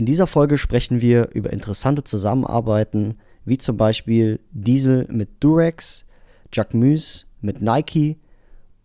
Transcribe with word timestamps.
In 0.00 0.06
dieser 0.06 0.26
Folge 0.26 0.56
sprechen 0.56 1.02
wir 1.02 1.28
über 1.34 1.52
interessante 1.52 2.02
Zusammenarbeiten, 2.02 3.18
wie 3.44 3.58
zum 3.58 3.76
Beispiel 3.76 4.40
Diesel 4.50 5.06
mit 5.10 5.28
Durex, 5.40 6.06
Jacquemus 6.54 7.26
mit 7.42 7.60
Nike 7.60 8.16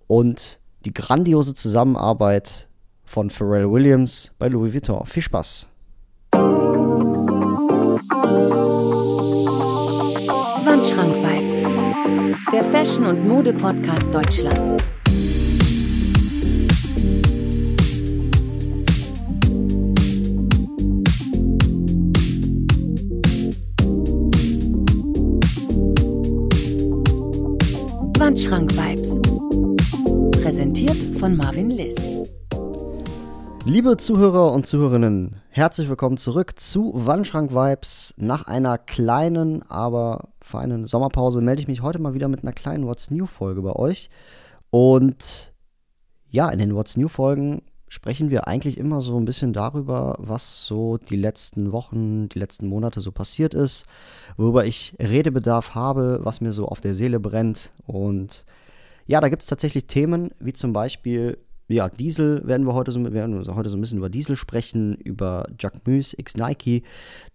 und 0.08 0.60
die 0.84 0.94
grandiose 0.94 1.54
Zusammenarbeit 1.54 2.68
von 3.06 3.30
Pharrell 3.30 3.72
Williams 3.72 4.32
bei 4.40 4.50
Louis 4.50 4.74
Vuitton. 4.74 5.06
Viel 5.06 5.24
Spaß! 5.24 5.70
Wandschrank 10.66 11.16
Vibes, 11.16 11.62
der 12.52 12.64
Fashion- 12.66 13.06
und 13.06 13.26
Mode-Podcast 13.26 14.14
Deutschlands. 14.14 14.76
Wandschrank 28.36 28.76
Vibes. 28.76 29.22
Präsentiert 30.42 30.98
von 31.18 31.38
Marvin 31.38 31.70
Liss. 31.70 31.96
Liebe 33.64 33.96
Zuhörer 33.96 34.52
und 34.52 34.68
Zuhörerinnen, 34.68 35.42
herzlich 35.48 35.88
willkommen 35.88 36.18
zurück 36.18 36.60
zu 36.60 36.92
Wandschrank 36.94 37.54
Vibes. 37.54 38.14
Nach 38.18 38.46
einer 38.48 38.78
kleinen, 38.78 39.64
aber 39.70 40.34
feinen 40.42 40.84
Sommerpause 40.84 41.40
melde 41.40 41.62
ich 41.62 41.70
mich 41.70 41.82
heute 41.82 42.00
mal 42.00 42.14
wieder 42.14 42.28
mit 42.28 42.44
einer 42.44 42.52
kleinen 42.52 42.86
What's 42.86 43.10
New 43.10 43.26
Folge 43.26 43.62
bei 43.62 43.72
euch. 43.72 44.10
Und 44.70 45.54
ja, 46.28 46.50
in 46.50 46.60
den 46.60 46.76
What's 46.76 46.98
New 46.98 47.08
Folgen 47.08 47.62
sprechen 47.88 48.30
wir 48.30 48.48
eigentlich 48.48 48.78
immer 48.78 49.02
so 49.02 49.18
ein 49.18 49.26
bisschen 49.26 49.54
darüber, 49.54 50.16
was 50.20 50.66
so 50.66 50.98
die 50.98 51.16
letzten 51.16 51.72
Wochen, 51.72 52.30
die 52.30 52.40
letzten 52.40 52.68
Monate 52.68 53.00
so 53.00 53.12
passiert 53.12 53.54
ist, 53.54 53.86
worüber 54.38 54.66
ich 54.66 54.96
Redebedarf 55.00 55.76
habe, 55.76 56.20
was 56.24 56.42
mir 56.42 56.52
so 56.52 56.68
auf 56.68 56.82
der 56.82 56.96
Seele 56.96 57.20
brennt. 57.20 57.72
Und 57.86 58.46
ja, 59.06 59.22
da 59.22 59.30
gibt 59.30 59.44
es 59.44 59.48
tatsächlich 59.48 59.86
Themen, 59.86 60.32
wie 60.40 60.54
zum 60.54 60.74
Beispiel, 60.74 61.38
ja, 61.68 61.90
Diesel 61.90 62.46
werden 62.46 62.66
wir 62.66 62.74
heute 62.74 62.92
so, 62.92 63.14
werden 63.14 63.38
heute 63.56 63.70
so 63.70 63.78
ein 63.78 63.82
bisschen 63.82 64.00
über 64.00 64.10
Diesel 64.10 64.36
sprechen, 64.36 64.96
über 64.96 65.48
Jacquemus 65.60 66.16
X 66.18 66.38
Nike. 66.38 66.84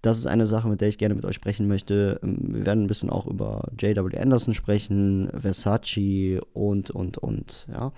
Das 0.02 0.18
ist 0.18 0.26
eine 0.26 0.46
Sache, 0.46 0.68
mit 0.68 0.80
der 0.80 0.88
ich 0.88 0.98
gerne 0.98 1.14
mit 1.14 1.24
euch 1.24 1.36
sprechen 1.36 1.68
möchte. 1.68 2.18
Wir 2.22 2.66
werden 2.66 2.84
ein 2.84 2.88
bisschen 2.88 3.10
auch 3.10 3.26
über 3.26 3.68
J.W. 3.78 4.16
Anderson 4.18 4.54
sprechen, 4.54 5.30
Versace 5.36 6.40
und, 6.52 6.90
und, 6.90 7.18
und, 7.18 7.68
ja. 7.72 7.92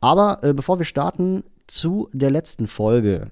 Aber 0.00 0.40
äh, 0.42 0.54
bevor 0.54 0.78
wir 0.78 0.86
starten, 0.86 1.42
zu 1.66 2.08
der 2.12 2.30
letzten 2.30 2.66
Folge. 2.68 3.30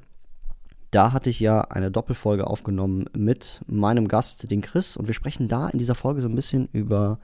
Da 0.90 1.12
hatte 1.12 1.30
ich 1.30 1.38
ja 1.38 1.60
eine 1.62 1.90
Doppelfolge 1.90 2.46
aufgenommen 2.46 3.06
mit 3.16 3.60
meinem 3.66 4.08
Gast, 4.08 4.50
den 4.50 4.60
Chris, 4.60 4.96
und 4.96 5.06
wir 5.06 5.14
sprechen 5.14 5.48
da 5.48 5.68
in 5.68 5.78
dieser 5.78 5.94
Folge 5.94 6.20
so 6.20 6.28
ein 6.28 6.34
bisschen 6.34 6.68
über 6.72 7.20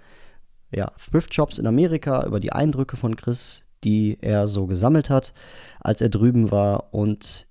ja, 0.73 0.93
Thrift 0.99 1.35
Shops 1.35 1.59
in 1.59 1.67
Amerika, 1.67 2.25
über 2.27 2.39
die 2.39 2.53
Eindrücke 2.53 2.97
von 2.97 3.17
Chris, 3.17 3.65
die 3.83 4.19
er 4.21 4.49
so 4.49 4.67
gesammelt 4.67 5.11
hat, 5.11 5.33
als 5.81 6.01
er 6.01 6.09
drüben 6.09 6.51
war 6.51 6.93
und 6.95 7.47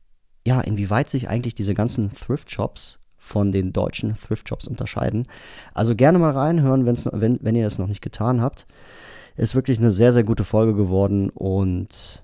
ja, 0.47 0.61
inwieweit 0.61 1.09
sich 1.09 1.27
eigentlich 1.27 1.55
diese 1.55 1.73
ganzen 1.73 2.13
Thrift 2.13 2.51
Shops 2.51 2.99
von 3.17 3.51
den 3.51 3.73
deutschen 3.73 4.15
Thrift 4.15 4.47
Shops 4.47 4.67
unterscheiden. 4.67 5.27
Also 5.73 5.95
gerne 5.95 6.19
mal 6.19 6.31
reinhören, 6.31 6.85
wenn, 6.85 7.39
wenn 7.41 7.55
ihr 7.55 7.63
das 7.63 7.79
noch 7.79 7.87
nicht 7.87 8.01
getan 8.01 8.41
habt. 8.41 8.67
Ist 9.35 9.55
wirklich 9.55 9.79
eine 9.79 9.91
sehr, 9.91 10.13
sehr 10.13 10.23
gute 10.23 10.43
Folge 10.45 10.75
geworden 10.75 11.29
und 11.29 12.23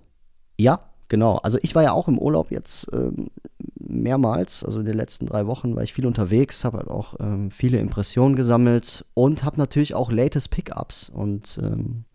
ja, 0.58 0.80
Genau, 1.12 1.36
also 1.44 1.58
ich 1.62 1.76
war 1.76 1.84
ja 1.84 1.92
auch 1.92 2.08
im 2.08 2.18
Urlaub 2.18 2.52
jetzt 2.52 2.88
ähm, 2.94 3.32
mehrmals, 3.78 4.64
also 4.64 4.80
in 4.80 4.86
den 4.86 4.96
letzten 4.96 5.26
drei 5.26 5.46
Wochen 5.46 5.76
war 5.76 5.84
ich 5.84 5.92
viel 5.92 6.06
unterwegs, 6.06 6.64
habe 6.64 6.78
halt 6.78 6.88
auch 6.88 7.16
ähm, 7.20 7.52
viele 7.52 7.80
Impressionen 7.80 8.38
gesammelt 8.38 9.04
und 9.14 9.44
habe 9.44 9.58
natürlich 9.58 9.94
auch 9.94 10.10
latest 10.10 10.52
Pickups 10.52 11.10
und 11.10 11.60
ähm, 11.62 12.06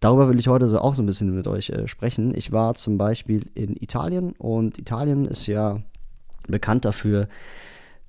darüber 0.00 0.28
will 0.28 0.38
ich 0.38 0.48
heute 0.48 0.68
so 0.68 0.80
auch 0.80 0.94
so 0.94 1.02
ein 1.02 1.06
bisschen 1.06 1.34
mit 1.34 1.48
euch 1.48 1.70
äh, 1.70 1.88
sprechen. 1.88 2.34
Ich 2.36 2.52
war 2.52 2.74
zum 2.74 2.98
Beispiel 2.98 3.46
in 3.54 3.74
Italien 3.74 4.32
und 4.32 4.78
Italien 4.78 5.24
ist 5.24 5.46
ja 5.46 5.80
bekannt 6.46 6.84
dafür, 6.84 7.26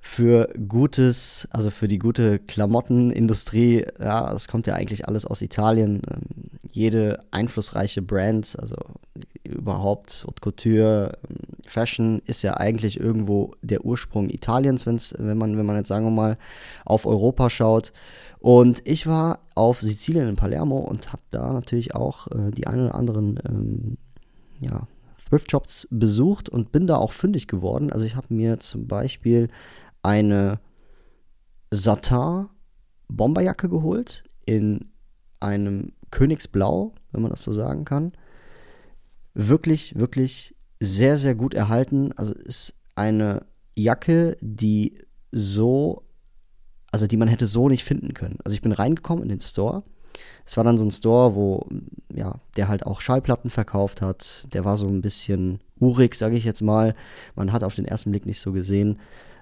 für 0.08 0.54
gutes, 0.68 1.48
also 1.50 1.72
für 1.72 1.88
die 1.88 1.98
gute 1.98 2.38
Klamottenindustrie, 2.38 3.88
ja, 4.00 4.32
das 4.32 4.48
kommt 4.48 4.68
ja 4.68 4.76
eigentlich 4.76 5.08
alles 5.08 5.26
aus 5.26 5.42
Italien. 5.42 6.04
Ähm, 6.08 6.22
jede 6.72 7.24
einflussreiche 7.32 8.04
Brand, 8.04 8.56
also 8.60 8.76
überhaupt 9.44 10.24
Haute 10.28 10.42
Couture, 10.42 11.18
ähm, 11.28 11.38
Fashion 11.66 12.22
ist 12.28 12.44
ja 12.44 12.56
eigentlich 12.56 13.00
irgendwo 13.00 13.56
der 13.64 13.84
Ursprung 13.84 14.30
Italiens, 14.30 14.86
wenn's, 14.86 15.16
wenn 15.18 15.40
man, 15.40 15.58
wenn 15.58 15.66
man 15.66 15.78
jetzt 15.78 15.88
sagen 15.88 16.06
wir 16.06 16.12
mal 16.12 16.38
auf 16.86 17.08
Europa 17.08 17.50
schaut. 17.50 17.92
Und 18.38 18.88
ich 18.88 19.08
war 19.08 19.40
auf 19.56 19.82
Sizilien 19.82 20.30
in 20.30 20.36
Palermo 20.36 20.78
und 20.78 21.12
habe 21.14 21.24
da 21.32 21.52
natürlich 21.52 21.96
auch 21.96 22.28
äh, 22.28 22.52
die 22.52 22.68
ein 22.68 22.80
oder 22.80 22.94
anderen 22.94 23.40
ähm, 23.50 23.98
ja, 24.60 24.88
Thrift 25.28 25.50
Shops 25.50 25.88
besucht 25.90 26.48
und 26.48 26.72
bin 26.72 26.86
da 26.86 26.98
auch 26.98 27.12
fündig 27.12 27.48
geworden. 27.48 27.92
Also 27.92 28.06
ich 28.06 28.16
habe 28.16 28.32
mir 28.32 28.60
zum 28.60 28.88
Beispiel 28.88 29.50
eine 30.06 30.60
Satin 31.72 32.48
Bomberjacke 33.08 33.70
geholt 33.70 34.24
in 34.46 34.92
einem 35.40 35.92
Königsblau, 36.12 36.94
wenn 37.12 37.22
man 37.22 37.32
das 37.32 37.44
so 37.44 37.52
sagen 37.52 37.86
kann. 37.86 38.14
Wirklich, 39.34 39.98
wirklich 40.00 40.56
sehr, 40.80 41.18
sehr 41.18 41.36
gut 41.36 41.54
erhalten. 41.54 42.14
Also 42.16 42.34
ist 42.34 42.74
eine 42.96 43.46
Jacke, 43.76 44.38
die 44.42 45.00
so, 45.32 46.04
also 46.92 47.08
die 47.08 47.18
man 47.18 47.28
hätte 47.28 47.48
so 47.48 47.68
nicht 47.68 47.84
finden 47.84 48.14
können. 48.14 48.38
Also 48.44 48.56
ich 48.56 48.62
bin 48.62 48.72
reingekommen 48.72 49.24
in 49.24 49.30
den 49.30 49.42
Store. 49.42 49.84
Es 50.46 50.56
war 50.56 50.64
dann 50.64 50.78
so 50.78 50.86
ein 50.86 50.92
Store, 50.92 51.36
wo, 51.36 51.68
ja, 52.14 52.40
der 52.56 52.70
halt 52.70 52.86
auch 52.86 53.02
Schallplatten 53.02 53.50
verkauft 53.50 54.02
hat. 54.02 54.48
Der 54.54 54.64
war 54.64 54.78
so 54.78 54.88
ein 54.88 55.02
bisschen 55.02 55.60
urig, 55.80 56.16
sage 56.16 56.38
ich 56.38 56.46
jetzt 56.46 56.62
mal. 56.62 56.96
Man 57.36 57.52
hat 57.52 57.64
auf 57.64 57.76
den 57.76 57.86
ersten 57.86 58.12
Blick 58.12 58.26
nicht 58.26 58.40
so 58.40 58.54
gesehen 58.54 59.00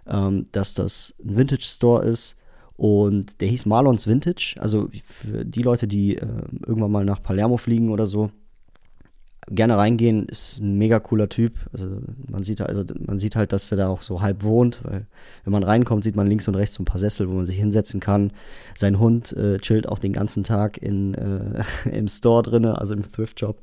ähm, 0.08 0.48
dass 0.52 0.74
das 0.74 1.14
ein 1.24 1.38
Vintage 1.38 1.66
Store 1.66 2.04
ist. 2.04 2.36
Und 2.76 3.40
der 3.42 3.48
hieß 3.50 3.66
Marlons 3.66 4.08
Vintage. 4.08 4.56
Also 4.60 4.90
für 5.06 5.46
die 5.46 5.62
Leute, 5.62 5.88
die 5.88 6.18
äh, 6.18 6.28
irgendwann 6.66 6.92
mal 6.92 7.06
nach 7.06 7.22
Palermo 7.22 7.58
fliegen 7.58 7.92
oder 7.92 8.08
so, 8.08 8.32
gerne 9.50 9.78
reingehen, 9.78 10.26
ist 10.28 10.60
ein 10.60 10.78
mega 10.78 11.00
cooler 11.00 11.30
Typ. 11.30 11.54
Also 11.72 11.88
man 12.30 12.44
sieht, 12.44 12.62
also 12.62 12.84
man 13.06 13.20
sieht 13.20 13.36
halt, 13.36 13.52
dass 13.52 13.72
er 13.72 13.78
da 13.78 13.88
auch 13.90 14.02
so 14.02 14.22
halb 14.22 14.44
wohnt, 14.44 14.82
weil 14.84 15.08
wenn 15.44 15.54
man 15.54 15.64
reinkommt, 15.64 16.04
sieht 16.04 16.16
man 16.16 16.28
links 16.28 16.48
und 16.48 16.56
rechts 16.56 16.76
so 16.76 16.84
ein 16.84 16.86
paar 16.86 17.00
Sessel, 17.00 17.30
wo 17.30 17.36
man 17.36 17.46
sich 17.46 17.58
hinsetzen 17.58 18.00
kann. 18.00 18.32
Sein 18.76 19.00
Hund 19.00 19.34
äh, 19.34 19.58
chillt 19.60 19.88
auch 19.88 20.00
den 20.00 20.14
ganzen 20.14 20.44
Tag 20.44 20.78
in, 20.78 21.14
äh, 21.14 21.64
im 21.92 22.08
Store 22.08 22.44
drin, 22.44 22.66
also 22.66 22.94
im 22.94 23.10
Thrift 23.12 23.40
Shop. 23.40 23.62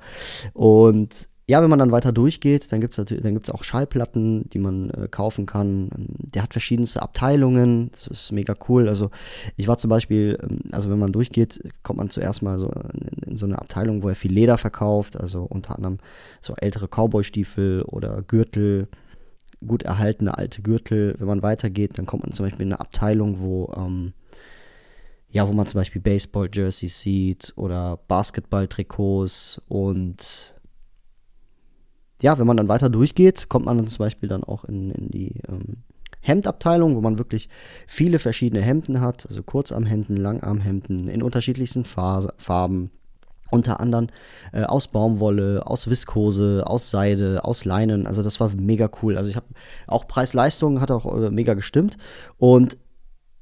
Und 0.52 1.28
ja, 1.50 1.61
wenn 1.61 1.69
man 1.69 1.81
dann 1.81 1.91
weiter 1.91 2.12
durchgeht, 2.12 2.71
dann 2.71 2.81
gibt 2.81 2.97
es 2.97 3.05
dann 3.05 3.34
gibt's 3.34 3.50
auch 3.50 3.65
Schallplatten, 3.65 4.49
die 4.50 4.61
man 4.61 4.91
äh, 4.91 5.09
kaufen 5.11 5.47
kann. 5.47 5.91
Der 5.97 6.44
hat 6.44 6.53
verschiedenste 6.53 7.03
Abteilungen, 7.03 7.91
das 7.91 8.06
ist 8.06 8.31
mega 8.31 8.55
cool. 8.69 8.88
Also 8.88 9.11
ich 9.56 9.66
war 9.66 9.77
zum 9.77 9.91
Beispiel, 9.91 10.38
ähm, 10.41 10.61
also 10.71 10.91
wenn 10.91 11.00
man 11.00 11.11
durchgeht, 11.11 11.61
kommt 11.83 11.97
man 11.97 12.09
zuerst 12.09 12.43
mal 12.43 12.61
so 12.61 12.71
in, 12.93 13.33
in, 13.33 13.37
so 13.37 13.47
eine 13.47 13.59
Abteilung, 13.59 14.05
wo 14.05 14.09
er 14.09 14.15
viel 14.15 14.31
Leder 14.31 14.59
verkauft, 14.59 15.16
also 15.16 15.43
unter 15.43 15.75
anderem 15.75 15.99
so 16.41 16.55
ältere 16.55 16.87
Cowboy-Stiefel 16.87 17.82
oder 17.82 18.22
Gürtel, 18.22 18.87
gut 19.67 19.82
erhaltene 19.82 20.38
alte 20.38 20.62
Gürtel. 20.62 21.17
Wenn 21.19 21.27
man 21.27 21.43
weitergeht, 21.43 21.99
dann 21.99 22.06
kommt 22.06 22.22
man 22.22 22.32
zum 22.32 22.47
Beispiel 22.47 22.65
in 22.65 22.72
eine 22.72 22.81
Abteilung, 22.81 23.41
wo 23.41 23.75
ähm, 23.77 24.12
ja, 25.32 25.49
wo 25.49 25.53
man 25.53 25.67
zum 25.67 25.81
Beispiel 25.81 26.00
Baseball-Jerseys 26.00 27.00
sieht 27.00 27.53
oder 27.56 27.99
Basketball-Trikots 28.06 29.62
und 29.69 30.55
ja, 32.22 32.38
wenn 32.38 32.47
man 32.47 32.56
dann 32.56 32.69
weiter 32.69 32.88
durchgeht, 32.88 33.48
kommt 33.48 33.66
man 33.66 33.78
dann 33.78 33.88
zum 33.88 34.04
Beispiel 34.04 34.28
dann 34.28 34.44
auch 34.44 34.64
in, 34.64 34.91
in 34.91 35.08
die 35.08 35.41
ähm, 35.48 35.78
Hemdabteilung, 36.20 36.96
wo 36.96 37.00
man 37.00 37.19
wirklich 37.19 37.49
viele 37.87 38.19
verschiedene 38.19 38.62
Hemden 38.62 39.00
hat, 39.00 39.26
also 39.26 39.43
Kurzarmhemden, 39.43 40.17
Langarmhemden 40.17 41.08
in 41.08 41.22
unterschiedlichsten 41.22 41.84
Farben. 41.84 42.90
Unter 43.52 43.81
anderem 43.81 44.06
äh, 44.52 44.62
aus 44.62 44.87
Baumwolle, 44.87 45.67
aus 45.67 45.90
Viskose, 45.90 46.62
aus 46.64 46.93
Seide, 46.93 47.44
aus 47.44 47.64
Leinen. 47.64 48.06
Also 48.06 48.22
das 48.22 48.38
war 48.38 48.50
mega 48.55 48.88
cool. 49.02 49.17
Also 49.17 49.28
ich 49.28 49.34
habe 49.34 49.46
auch 49.88 50.06
Preis-Leistung 50.06 50.81
hat 50.81 50.93
auch 50.93 51.20
äh, 51.20 51.32
mega 51.32 51.55
gestimmt. 51.55 51.96
Und 52.38 52.78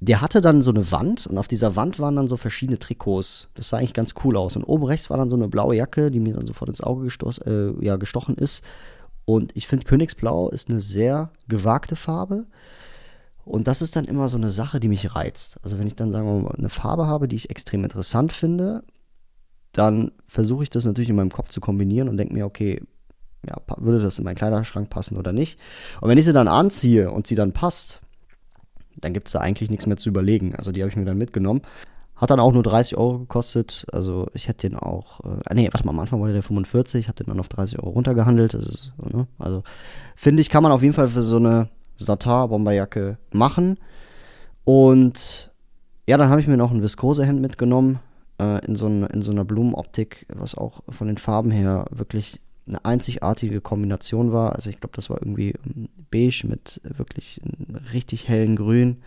der 0.01 0.21
hatte 0.21 0.41
dann 0.41 0.63
so 0.63 0.71
eine 0.71 0.91
Wand 0.93 1.27
und 1.27 1.39
auf 1.39 1.49
dieser 1.49 1.75
Wand 1.75 1.99
waren 1.99 2.15
dann 2.15 2.29
so 2.29 2.37
verschiedene 2.37 2.79
Trikots. 2.79 3.49
Das 3.55 3.69
sah 3.69 3.79
eigentlich 3.79 3.95
ganz 3.95 4.15
cool 4.25 4.37
aus. 4.37 4.55
Und 4.55 4.63
oben 4.65 4.85
rechts 4.85 5.11
war 5.11 5.17
dann 5.17 5.29
so 5.29 5.37
eine 5.37 5.49
blaue 5.49 5.75
Jacke, 5.75 6.11
die 6.11 6.21
mir 6.21 6.35
dann 6.35 6.47
sofort 6.47 6.69
ins 6.69 6.81
Auge 6.81 7.05
gestoß, 7.05 7.39
äh, 7.39 7.73
ja, 7.81 7.97
gestochen 7.97 8.37
ist. 8.37 8.63
Und 9.25 9.57
ich 9.57 9.67
finde, 9.67 9.85
Königsblau 9.85 10.51
ist 10.51 10.71
eine 10.71 10.81
sehr 10.81 11.31
gewagte 11.49 11.97
Farbe. 11.97 12.47
Und 13.45 13.67
das 13.67 13.83
ist 13.83 13.97
dann 13.97 14.05
immer 14.05 14.29
so 14.29 14.37
eine 14.37 14.51
Sache, 14.51 14.79
die 14.79 14.89
mich 14.89 15.15
reizt. 15.17 15.57
Also 15.63 15.79
wenn 15.79 15.87
ich 15.87 15.97
dann, 15.97 16.13
sagen 16.13 16.27
wir 16.27 16.43
mal, 16.43 16.55
eine 16.55 16.69
Farbe 16.69 17.07
habe, 17.07 17.27
die 17.27 17.37
ich 17.37 17.51
extrem 17.51 17.83
interessant 17.83 18.33
finde, 18.33 18.85
dann 19.73 20.13
versuche 20.27 20.63
ich 20.63 20.71
das 20.71 20.85
natürlich 20.85 21.11
in 21.11 21.17
meinem 21.17 21.33
Kopf 21.33 21.49
zu 21.49 21.61
kombinieren 21.61 22.09
und 22.09 22.19
denke 22.19 22.35
mir, 22.35 22.47
okay, 22.47 22.83
ja, 23.47 23.57
würde 23.79 24.01
das 24.01 24.19
in 24.19 24.25
meinen 24.25 24.37
Kleiderschrank 24.37 24.91
passen 24.91 25.17
oder 25.17 25.33
nicht. 25.33 25.59
Und 26.01 26.09
wenn 26.09 26.19
ich 26.19 26.25
sie 26.25 26.33
dann 26.33 26.49
anziehe 26.49 27.11
und 27.11 27.27
sie 27.27 27.35
dann 27.35 27.53
passt, 27.53 28.01
dann 29.01 29.13
gibt 29.13 29.29
es 29.29 29.33
da 29.33 29.41
eigentlich 29.41 29.71
nichts 29.71 29.87
mehr 29.87 29.97
zu 29.97 30.09
überlegen. 30.09 30.55
Also 30.55 30.73
die 30.73 30.83
habe 30.83 30.91
ich 30.91 30.97
mir 30.97 31.05
dann 31.05 31.19
mitgenommen. 31.19 31.63
Hat 32.17 32.31
dann 32.31 32.41
auch 32.41 32.53
nur 32.53 32.63
30 32.65 32.97
Euro 32.97 33.21
gekostet. 33.21 33.87
Also 33.93 34.27
ich 34.35 34.49
hätte 34.49 34.69
den 34.69 34.77
auch, 34.77 35.21
äh, 35.21 35.55
nee, 35.55 35.69
warte 35.73 35.87
mal, 35.87 35.93
am 35.93 36.01
Anfang 36.01 36.21
wollte 36.21 36.35
der 36.35 36.43
45, 36.43 37.07
habe 37.09 37.17
den 37.17 37.29
dann 37.29 37.41
auf 37.41 37.49
30 37.49 37.79
Euro 37.79 37.91
runtergehandelt. 37.91 38.55
Ist, 38.55 38.93
ne? 39.13 39.27
Also 39.39 39.63
finde 40.17 40.41
ich, 40.41 40.51
kann 40.51 40.63
man 40.63 40.73
auf 40.73 40.83
jeden 40.83 40.95
Fall 40.95 41.09
für 41.09 41.23
so 41.23 41.37
eine 41.37 41.69
Satar-Bomberjacke 41.97 43.19
machen. 43.33 43.79
Und 44.65 45.53
ja, 46.07 46.17
dann 46.17 46.31
habe 46.31 46.41
ich 46.41 46.47
mir 46.47 46.57
noch 46.57 46.73
ein 46.73 46.83
Viskosehemd 46.83 47.41
mitgenommen 47.41 48.01
äh, 48.41 48.65
in, 48.67 48.77
so 48.77 48.87
ein, 48.87 49.05
in 49.05 49.23
so 49.23 49.31
einer 49.31 49.45
Blumenoptik, 49.45 50.27
was 50.29 50.57
auch 50.57 50.83
von 50.89 51.07
den 51.07 51.19
Farben 51.19 51.51
her 51.51 51.87
wirklich 51.91 52.41
eine 52.69 52.85
einzigartige 52.85 53.61
Kombination 53.61 54.33
war. 54.33 54.55
Also 54.55 54.71
ich 54.71 54.81
glaube, 54.81 54.95
das 54.95 55.11
war 55.11 55.19
irgendwie 55.21 55.55
ähm, 55.67 55.89
beige 56.11 56.47
mit 56.47 56.81
wirklich 56.85 57.41
richtig 57.93 58.29
hellen 58.29 58.57
Grün. 58.57 58.99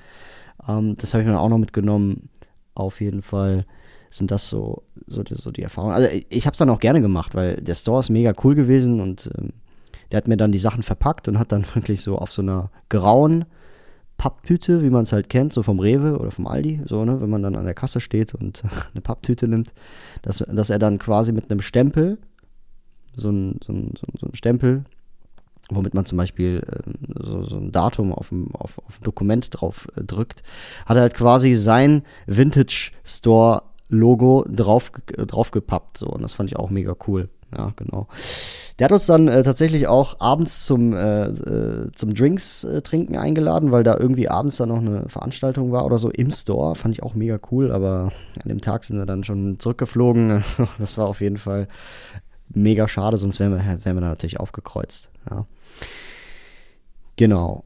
Ähm, 0.68 0.98
das 0.98 1.14
habe 1.14 1.24
ich 1.24 1.30
mir 1.30 1.40
auch 1.40 1.50
noch 1.50 1.58
mitgenommen. 1.58 2.30
Auf 2.74 3.02
jeden 3.02 3.22
Fall 3.22 3.66
sind 4.10 4.32
das 4.32 4.48
so, 4.48 4.84
so, 5.08 5.24
die, 5.24 5.36
so 5.36 5.52
die 5.52 5.64
Erfahrungen. 5.64 5.96
Also 5.96 6.10
ich 6.30 6.46
habe 6.46 6.54
es 6.54 6.58
dann 6.58 6.70
auch 6.70 6.80
gerne 6.80 7.02
gemacht, 7.02 7.36
weil 7.36 7.56
der 7.62 7.76
Store 7.76 8.02
ist 8.02 8.10
mega 8.10 8.34
cool 8.44 8.56
gewesen 8.56 9.00
und 9.00 9.30
ähm, 9.38 9.54
der 10.12 10.18
hat 10.18 10.28
mir 10.28 10.38
dann 10.38 10.52
die 10.52 10.60
Sachen 10.60 10.84
verpackt 10.84 11.28
und 11.28 11.40
hat 11.40 11.52
dann 11.52 11.66
wirklich 11.74 12.02
so 12.02 12.18
auf 12.18 12.32
so 12.32 12.42
einer 12.42 12.70
grauen 12.90 13.46
Papptüte, 14.18 14.84
wie 14.84 14.92
man 14.92 15.04
es 15.04 15.14
halt 15.14 15.30
kennt, 15.30 15.52
so 15.52 15.64
vom 15.64 15.80
Rewe 15.80 16.20
oder 16.20 16.30
vom 16.30 16.46
Aldi, 16.46 16.82
so, 16.86 17.04
ne, 17.06 17.22
wenn 17.22 17.30
man 17.30 17.42
dann 17.42 17.56
an 17.56 17.66
der 17.66 17.74
Kasse 17.74 18.00
steht 18.00 18.36
und 18.36 18.62
eine 18.94 19.02
Papptüte 19.02 19.48
nimmt, 19.48 19.74
dass, 20.22 20.38
dass 20.40 20.70
er 20.70 20.78
dann 20.78 21.00
quasi 21.00 21.32
mit 21.32 21.50
einem 21.50 21.62
Stempel 21.62 22.20
so 23.16 23.30
ein, 23.30 23.60
so 23.66 23.74
ein, 23.74 23.94
so 24.20 24.28
ein 24.28 24.36
Stempel, 24.36 24.84
womit 25.70 25.94
man 25.94 26.06
zum 26.06 26.18
Beispiel 26.18 26.64
äh, 26.68 27.24
so, 27.24 27.44
so, 27.44 27.58
ein 27.58 27.72
Datum 27.72 28.14
auf 28.14 28.32
ein 28.32 28.50
auf, 28.54 28.80
auf 28.88 29.00
Dokument 29.00 29.48
drauf 29.52 29.88
äh, 29.96 30.04
drückt, 30.04 30.44
hat 30.86 30.98
er 30.98 31.02
halt 31.02 31.14
quasi 31.14 31.54
sein 31.54 32.04
Vintage 32.28 32.92
Store 33.04 33.64
Logo 33.90 34.46
drauf, 34.48 34.92
äh, 35.18 35.26
drauf 35.26 35.52
gepappt. 35.52 35.98
So, 35.98 36.08
und 36.08 36.22
das 36.22 36.34
fand 36.34 36.50
ich 36.50 36.58
auch 36.58 36.70
mega 36.70 36.96
cool. 37.08 37.30
Ja, 37.56 37.74
genau. 37.76 38.08
Der 38.80 38.86
hat 38.86 38.94
uns 38.94 39.06
dann 39.06 39.28
äh, 39.28 39.44
tatsächlich 39.44 39.88
auch 39.88 40.22
abends 40.22 40.66
zum, 40.66 40.94
äh, 40.94 41.26
äh, 41.26 41.92
zum 41.94 42.14
Drinks 42.14 42.64
äh, 42.64 42.82
trinken 42.82 43.18
eingeladen, 43.18 43.74
weil 43.74 43.84
da 43.84 43.98
irgendwie 43.98 44.30
abends 44.30 44.56
dann 44.56 44.70
noch 44.70 44.80
eine 44.80 45.10
Veranstaltung 45.10 45.74
war 45.74 45.86
oder 45.86 45.98
so 45.98 46.10
im 46.10 46.32
Store. 46.32 46.76
Fand 46.76 46.96
ich 46.96 47.04
auch 47.04 47.14
mega 47.14 47.40
cool, 47.52 47.74
aber 47.74 48.12
an 48.42 48.50
dem 48.50 48.62
Tag 48.62 48.86
sind 48.86 48.98
wir 48.98 49.06
dann 49.06 49.26
schon 49.26 49.60
zurückgeflogen. 49.60 50.44
das 50.80 50.98
war 50.98 51.08
auf 51.08 51.20
jeden 51.20 51.38
Fall 51.38 51.68
mega 52.54 52.88
schade, 52.88 53.18
sonst 53.18 53.40
wären 53.40 53.52
wir, 53.52 53.60
wären 53.60 53.96
wir 53.96 54.02
da 54.02 54.10
natürlich 54.10 54.40
aufgekreuzt. 54.40 55.10
Ja. 55.30 55.46
Genau. 57.16 57.64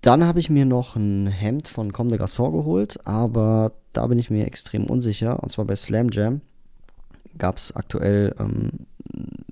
Dann 0.00 0.24
habe 0.24 0.38
ich 0.38 0.48
mir 0.48 0.64
noch 0.64 0.96
ein 0.96 1.26
Hemd 1.26 1.68
von 1.68 1.92
Comme 1.92 2.10
des 2.10 2.20
Garçons 2.20 2.52
geholt, 2.52 2.98
aber 3.06 3.72
da 3.92 4.06
bin 4.06 4.18
ich 4.18 4.30
mir 4.30 4.46
extrem 4.46 4.86
unsicher. 4.86 5.42
Und 5.42 5.50
zwar 5.50 5.64
bei 5.64 5.74
Slam 5.74 6.10
Jam 6.10 6.40
gab 7.36 7.56
es 7.56 7.74
aktuell 7.74 8.34
ähm, 8.38 8.70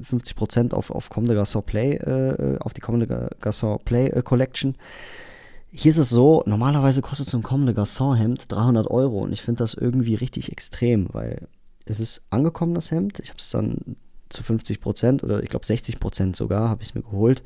50% 0.02 0.72
auf, 0.72 0.90
auf 0.90 1.10
Comme 1.10 1.26
des 1.26 1.36
Garçons 1.36 1.62
Play, 1.62 1.94
äh, 1.94 2.58
auf 2.60 2.74
die 2.74 2.80
Comme 2.80 3.04
des 3.04 3.30
Garçons 3.40 3.80
Play 3.84 4.08
äh, 4.08 4.22
Collection. 4.22 4.76
Hier 5.72 5.90
ist 5.90 5.98
es 5.98 6.10
so, 6.10 6.42
normalerweise 6.46 7.02
kostet 7.02 7.28
so 7.28 7.36
ein 7.36 7.42
Comme 7.42 7.66
des 7.66 7.76
Garçons 7.76 8.16
Hemd 8.16 8.50
300 8.50 8.88
Euro 8.88 9.18
und 9.18 9.32
ich 9.32 9.42
finde 9.42 9.64
das 9.64 9.74
irgendwie 9.74 10.14
richtig 10.14 10.52
extrem, 10.52 11.08
weil 11.12 11.48
es 11.86 12.00
ist 12.00 12.22
angekommen, 12.30 12.74
das 12.74 12.90
Hemd. 12.90 13.18
Ich 13.20 13.30
habe 13.30 13.38
es 13.38 13.50
dann 13.50 13.96
zu 14.28 14.42
50 14.42 14.80
Prozent 14.80 15.24
oder 15.24 15.42
ich 15.42 15.48
glaube 15.48 15.66
60 15.66 16.00
Prozent 16.00 16.36
sogar, 16.36 16.68
habe 16.68 16.82
ich 16.82 16.90
es 16.90 16.94
mir 16.94 17.02
geholt. 17.02 17.42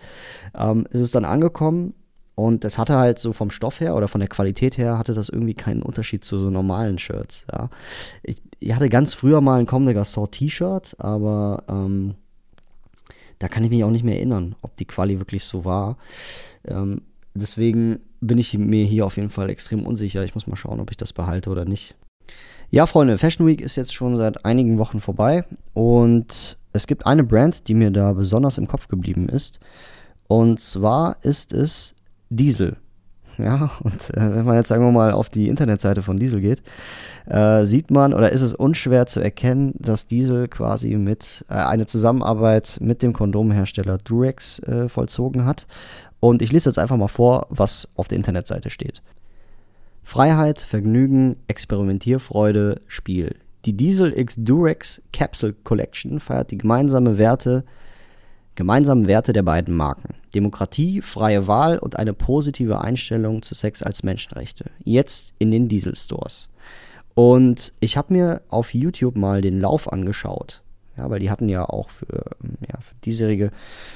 Ähm, 0.55 0.87
ist 0.91 1.00
es 1.00 1.11
dann 1.11 1.25
angekommen 1.25 1.94
und 2.35 2.65
das 2.65 2.79
hatte 2.79 2.97
halt 2.97 3.19
so 3.19 3.32
vom 3.32 3.50
Stoff 3.50 3.81
her 3.81 3.94
oder 3.94 4.09
von 4.09 4.21
der 4.21 4.29
Qualität 4.29 4.79
her 4.79 4.97
hatte 4.97 5.12
das 5.12 5.29
irgendwie 5.29 5.55
keinen 5.55 5.82
Unterschied 5.82 6.25
zu 6.25 6.38
so 6.38 6.49
normalen 6.49 6.99
Shirts. 6.99 7.44
Ja. 7.53 7.69
Ich, 8.23 8.41
ich 8.59 8.75
hatte 8.75 8.88
ganz 8.88 9.12
früher 9.12 9.41
mal 9.41 9.61
ein 9.61 9.67
Comme 9.67 9.93
des 9.93 9.94
Garçons 9.94 10.31
T-Shirt, 10.31 10.97
aber 10.99 11.65
ähm, 11.69 12.15
da 13.38 13.49
kann 13.49 13.65
ich 13.65 13.71
mich 13.71 13.85
auch 13.85 13.91
nicht 13.91 14.05
mehr 14.05 14.17
erinnern, 14.17 14.55
ob 14.62 14.75
die 14.76 14.87
Quali 14.87 15.19
wirklich 15.19 15.44
so 15.44 15.65
war. 15.65 15.99
Ähm, 16.67 17.03
deswegen 17.35 18.00
bin 18.21 18.38
ich 18.38 18.56
mir 18.56 18.85
hier 18.85 19.06
auf 19.06 19.17
jeden 19.17 19.31
Fall 19.31 19.50
extrem 19.50 19.87
unsicher. 19.87 20.25
Ich 20.25 20.35
muss 20.35 20.47
mal 20.47 20.56
schauen, 20.56 20.81
ob 20.81 20.91
ich 20.91 20.97
das 20.97 21.12
behalte 21.12 21.50
oder 21.50 21.65
nicht. 21.65 21.94
Ja, 22.73 22.87
Freunde, 22.87 23.19
Fashion 23.19 23.49
Week 23.49 23.61
ist 23.61 23.75
jetzt 23.75 23.93
schon 23.93 24.15
seit 24.15 24.45
einigen 24.45 24.79
Wochen 24.79 25.01
vorbei 25.01 25.45
und 25.75 26.57
es 26.73 26.87
gibt 26.87 27.05
eine 27.05 27.25
Brand, 27.25 27.67
die 27.67 27.75
mir 27.75 27.91
da 27.91 28.13
besonders 28.13 28.59
im 28.59 28.69
Kopf 28.69 28.87
geblieben 28.87 29.29
ist. 29.29 29.59
Und 30.29 30.61
zwar 30.61 31.17
ist 31.23 31.53
es 31.53 31.95
Diesel. 32.31 32.77
Ja, 33.39 33.71
und 33.83 34.11
äh, 34.11 34.35
wenn 34.35 34.45
man 34.45 34.57
jetzt 34.57 34.69
sagen 34.69 34.85
wir 34.85 34.93
mal 34.93 35.13
auf 35.13 35.31
die 35.31 35.49
Internetseite 35.49 36.03
von 36.03 36.19
Diesel 36.19 36.43
geht, 36.43 36.63
äh, 37.25 37.65
sieht 37.65 37.91
man 37.91 38.13
oder 38.13 38.33
ist 38.33 38.43
es 38.43 38.53
unschwer 38.53 39.07
zu 39.07 39.21
erkennen, 39.21 39.73
dass 39.79 40.07
Diesel 40.07 40.47
quasi 40.47 40.97
mit 40.97 41.47
äh, 41.49 41.55
eine 41.55 41.87
Zusammenarbeit 41.87 42.77
mit 42.83 43.03
dem 43.03 43.15
Kondomhersteller 43.15 43.97
Durex 43.97 44.59
äh, 44.59 44.91
vollzogen 44.91 45.47
hat. 45.47 45.67
Und 46.19 46.43
ich 46.43 46.53
lese 46.53 46.69
jetzt 46.69 46.79
einfach 46.79 46.99
mal 46.99 47.09
vor, 47.09 47.47
was 47.49 47.89
auf 47.97 48.09
der 48.09 48.19
Internetseite 48.19 48.69
steht. 48.69 49.01
Freiheit, 50.02 50.61
Vergnügen, 50.61 51.37
Experimentierfreude, 51.49 52.81
Spiel. 52.87 53.37
Die 53.64 53.75
Diesel 53.75 54.17
X 54.19 54.37
Durex 54.38 55.02
Capsule 55.12 55.55
Collection 55.64 56.19
feiert 56.19 56.50
die 56.50 56.58
gemeinsame 56.58 57.19
Werte, 57.19 57.64
gemeinsamen 58.55 59.06
Werte 59.06 59.32
der 59.32 59.43
beiden 59.43 59.76
Marken. 59.76 60.14
Demokratie, 60.35 61.02
freie 61.02 61.47
Wahl 61.47 61.79
und 61.79 61.97
eine 61.97 62.14
positive 62.14 62.81
Einstellung 62.81 63.43
zu 63.43 63.55
Sex 63.55 63.82
als 63.82 64.02
Menschenrechte. 64.02 64.70
Jetzt 64.85 65.35
in 65.38 65.50
den 65.50 65.69
Diesel 65.69 65.94
Stores. 65.94 66.49
Und 67.14 67.73
ich 67.81 67.97
habe 67.97 68.12
mir 68.12 68.43
auf 68.49 68.73
YouTube 68.73 69.17
mal 69.17 69.43
den 69.43 69.61
Lauf 69.61 69.93
angeschaut. 69.93 70.62
Ja, 70.97 71.08
weil 71.08 71.20
die 71.20 71.31
hatten 71.31 71.49
ja 71.49 71.64
auch 71.64 71.91
für, 71.91 72.25
ja, 72.69 72.81
für 72.81 72.94
diesjährige 73.05 73.50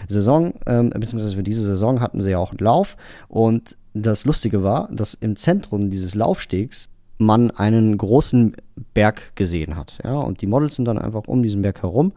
Saison, 0.09 0.55
ähm, 0.67 0.91
beziehungsweise 0.91 1.37
für 1.37 1.43
diese 1.43 1.65
Saison 1.65 2.01
hatten 2.01 2.21
sie 2.21 2.31
ja 2.31 2.39
auch 2.39 2.51
einen 2.51 2.59
Lauf. 2.59 2.97
Und 3.29 3.77
das 3.95 4.25
Lustige 4.25 4.63
war, 4.63 4.89
dass 4.93 5.15
im 5.15 5.37
Zentrum 5.37 5.89
dieses 5.89 6.15
Laufstegs 6.15 6.91
man 7.19 7.51
einen 7.53 7.97
großen 7.97 8.57
Berg 8.93 9.37
gesehen 9.37 9.77
hat. 9.77 9.99
Ja, 10.05 10.19
und 10.19 10.43
die 10.43 10.47
Models 10.47 10.75
sind 10.75 10.85
dann 10.87 10.99
einfach 10.99 11.23
um 11.27 11.43
diesen 11.43 11.63
Berg 11.63 11.83
herum. 11.83 12.13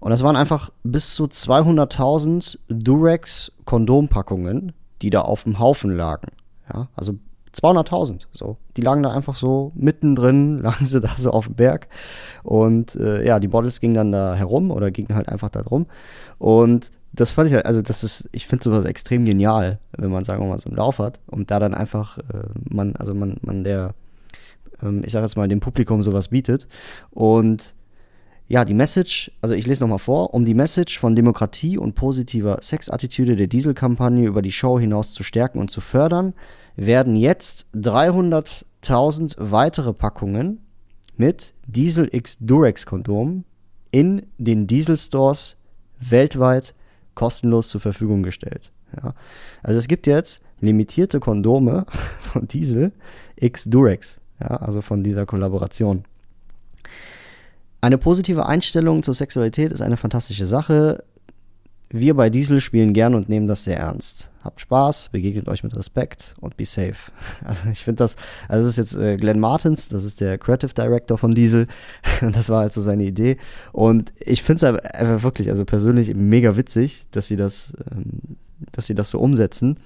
Und 0.00 0.10
das 0.10 0.22
waren 0.22 0.36
einfach 0.36 0.70
bis 0.82 1.14
zu 1.14 1.24
200.000 1.24 2.58
Durex 2.68 3.52
Kondompackungen, 3.64 4.72
die 5.00 5.10
da 5.10 5.22
auf 5.22 5.44
dem 5.44 5.58
Haufen 5.58 5.96
lagen. 5.96 6.28
Ja, 6.72 6.88
also 6.94 7.14
200.000. 7.54 8.26
So, 8.32 8.56
die 8.76 8.82
lagen 8.82 9.02
da 9.02 9.12
einfach 9.12 9.34
so 9.34 9.72
mittendrin, 9.74 10.58
lagen 10.62 10.84
sie 10.84 11.00
da 11.00 11.10
so 11.16 11.30
auf 11.30 11.46
dem 11.46 11.54
Berg. 11.54 11.88
Und 12.42 12.96
äh, 12.96 13.24
ja, 13.24 13.38
die 13.38 13.48
Models 13.48 13.80
gingen 13.80 13.94
dann 13.94 14.12
da 14.12 14.34
herum 14.34 14.70
oder 14.70 14.90
gingen 14.90 15.14
halt 15.14 15.28
einfach 15.28 15.48
da 15.48 15.62
drum. 15.62 15.86
Und 16.38 16.90
das 17.14 17.30
fand 17.30 17.48
ich 17.48 17.54
halt, 17.54 17.66
also 17.66 17.80
das 17.80 18.02
ist, 18.02 18.28
ich 18.32 18.46
finde 18.46 18.64
sowas 18.64 18.84
extrem 18.84 19.24
genial, 19.24 19.78
wenn 19.96 20.10
man, 20.10 20.24
sagen 20.24 20.42
wir 20.42 20.48
mal, 20.48 20.58
so 20.58 20.68
einen 20.68 20.76
Lauf 20.76 20.98
hat 20.98 21.20
und 21.26 21.50
da 21.50 21.60
dann 21.60 21.74
einfach 21.74 22.18
äh, 22.18 22.48
man, 22.68 22.96
also 22.96 23.14
man, 23.14 23.36
man 23.42 23.62
der, 23.62 23.94
ähm, 24.82 25.02
ich 25.04 25.12
sag 25.12 25.22
jetzt 25.22 25.36
mal, 25.36 25.48
dem 25.48 25.60
Publikum 25.60 26.02
sowas 26.02 26.28
bietet. 26.28 26.66
Und 27.10 27.74
ja, 28.46 28.64
die 28.64 28.74
Message, 28.74 29.30
also 29.40 29.54
ich 29.54 29.66
lese 29.66 29.82
nochmal 29.82 29.98
vor, 29.98 30.34
um 30.34 30.44
die 30.44 30.54
Message 30.54 30.98
von 30.98 31.14
Demokratie 31.14 31.78
und 31.78 31.94
positiver 31.94 32.58
Sexattitüde 32.62 33.36
der 33.36 33.46
Dieselkampagne 33.46 34.26
über 34.26 34.42
die 34.42 34.52
Show 34.52 34.78
hinaus 34.78 35.12
zu 35.12 35.22
stärken 35.22 35.58
und 35.58 35.70
zu 35.70 35.80
fördern, 35.80 36.34
werden 36.76 37.16
jetzt 37.16 37.66
300.000 37.74 39.36
weitere 39.38 39.92
Packungen 39.92 40.60
mit 41.16 41.54
Diesel 41.66 42.08
X 42.12 42.36
Durex 42.40 42.86
Kondom 42.86 43.44
in 43.92 44.26
den 44.36 44.66
Diesel 44.66 44.96
Stores 44.96 45.56
weltweit 46.00 46.74
kostenlos 47.14 47.68
zur 47.68 47.80
Verfügung 47.80 48.22
gestellt. 48.22 48.70
Ja. 48.96 49.14
Also 49.62 49.78
es 49.78 49.88
gibt 49.88 50.06
jetzt 50.06 50.40
limitierte 50.60 51.20
Kondome 51.20 51.86
von 52.20 52.48
Diesel 52.48 52.92
X 53.36 53.64
Durex, 53.64 54.20
ja, 54.40 54.48
also 54.48 54.80
von 54.80 55.02
dieser 55.02 55.26
Kollaboration. 55.26 56.04
Eine 57.80 57.98
positive 57.98 58.46
Einstellung 58.46 59.02
zur 59.02 59.14
Sexualität 59.14 59.70
ist 59.72 59.82
eine 59.82 59.98
fantastische 59.98 60.46
Sache. 60.46 61.04
Wir 61.96 62.14
bei 62.14 62.28
Diesel 62.28 62.60
spielen 62.60 62.92
gern 62.92 63.14
und 63.14 63.28
nehmen 63.28 63.46
das 63.46 63.62
sehr 63.62 63.78
ernst. 63.78 64.28
Habt 64.42 64.60
Spaß, 64.60 65.10
begegnet 65.12 65.46
euch 65.46 65.62
mit 65.62 65.76
Respekt 65.76 66.34
und 66.40 66.56
be 66.56 66.64
safe. 66.64 67.12
Also 67.44 67.68
ich 67.70 67.84
finde 67.84 67.98
das, 67.98 68.16
also 68.48 68.64
das 68.64 68.72
ist 68.72 68.78
jetzt 68.78 68.96
äh, 68.96 69.16
Glenn 69.16 69.38
Martins, 69.38 69.90
das 69.90 70.02
ist 70.02 70.20
der 70.20 70.36
Creative 70.36 70.74
Director 70.74 71.16
von 71.18 71.36
Diesel. 71.36 71.68
das 72.20 72.48
war 72.48 72.62
halt 72.62 72.72
so 72.72 72.80
seine 72.80 73.04
Idee. 73.04 73.36
Und 73.70 74.12
ich 74.18 74.42
finde 74.42 74.56
es 74.56 74.82
einfach 74.82 75.22
wirklich, 75.22 75.50
also 75.50 75.64
persönlich 75.64 76.12
mega 76.16 76.56
witzig, 76.56 77.06
dass 77.12 77.28
sie 77.28 77.36
das, 77.36 77.74
ähm, 77.92 78.38
dass 78.72 78.88
sie 78.88 78.96
das 78.96 79.10
so 79.10 79.20
umsetzen. 79.20 79.78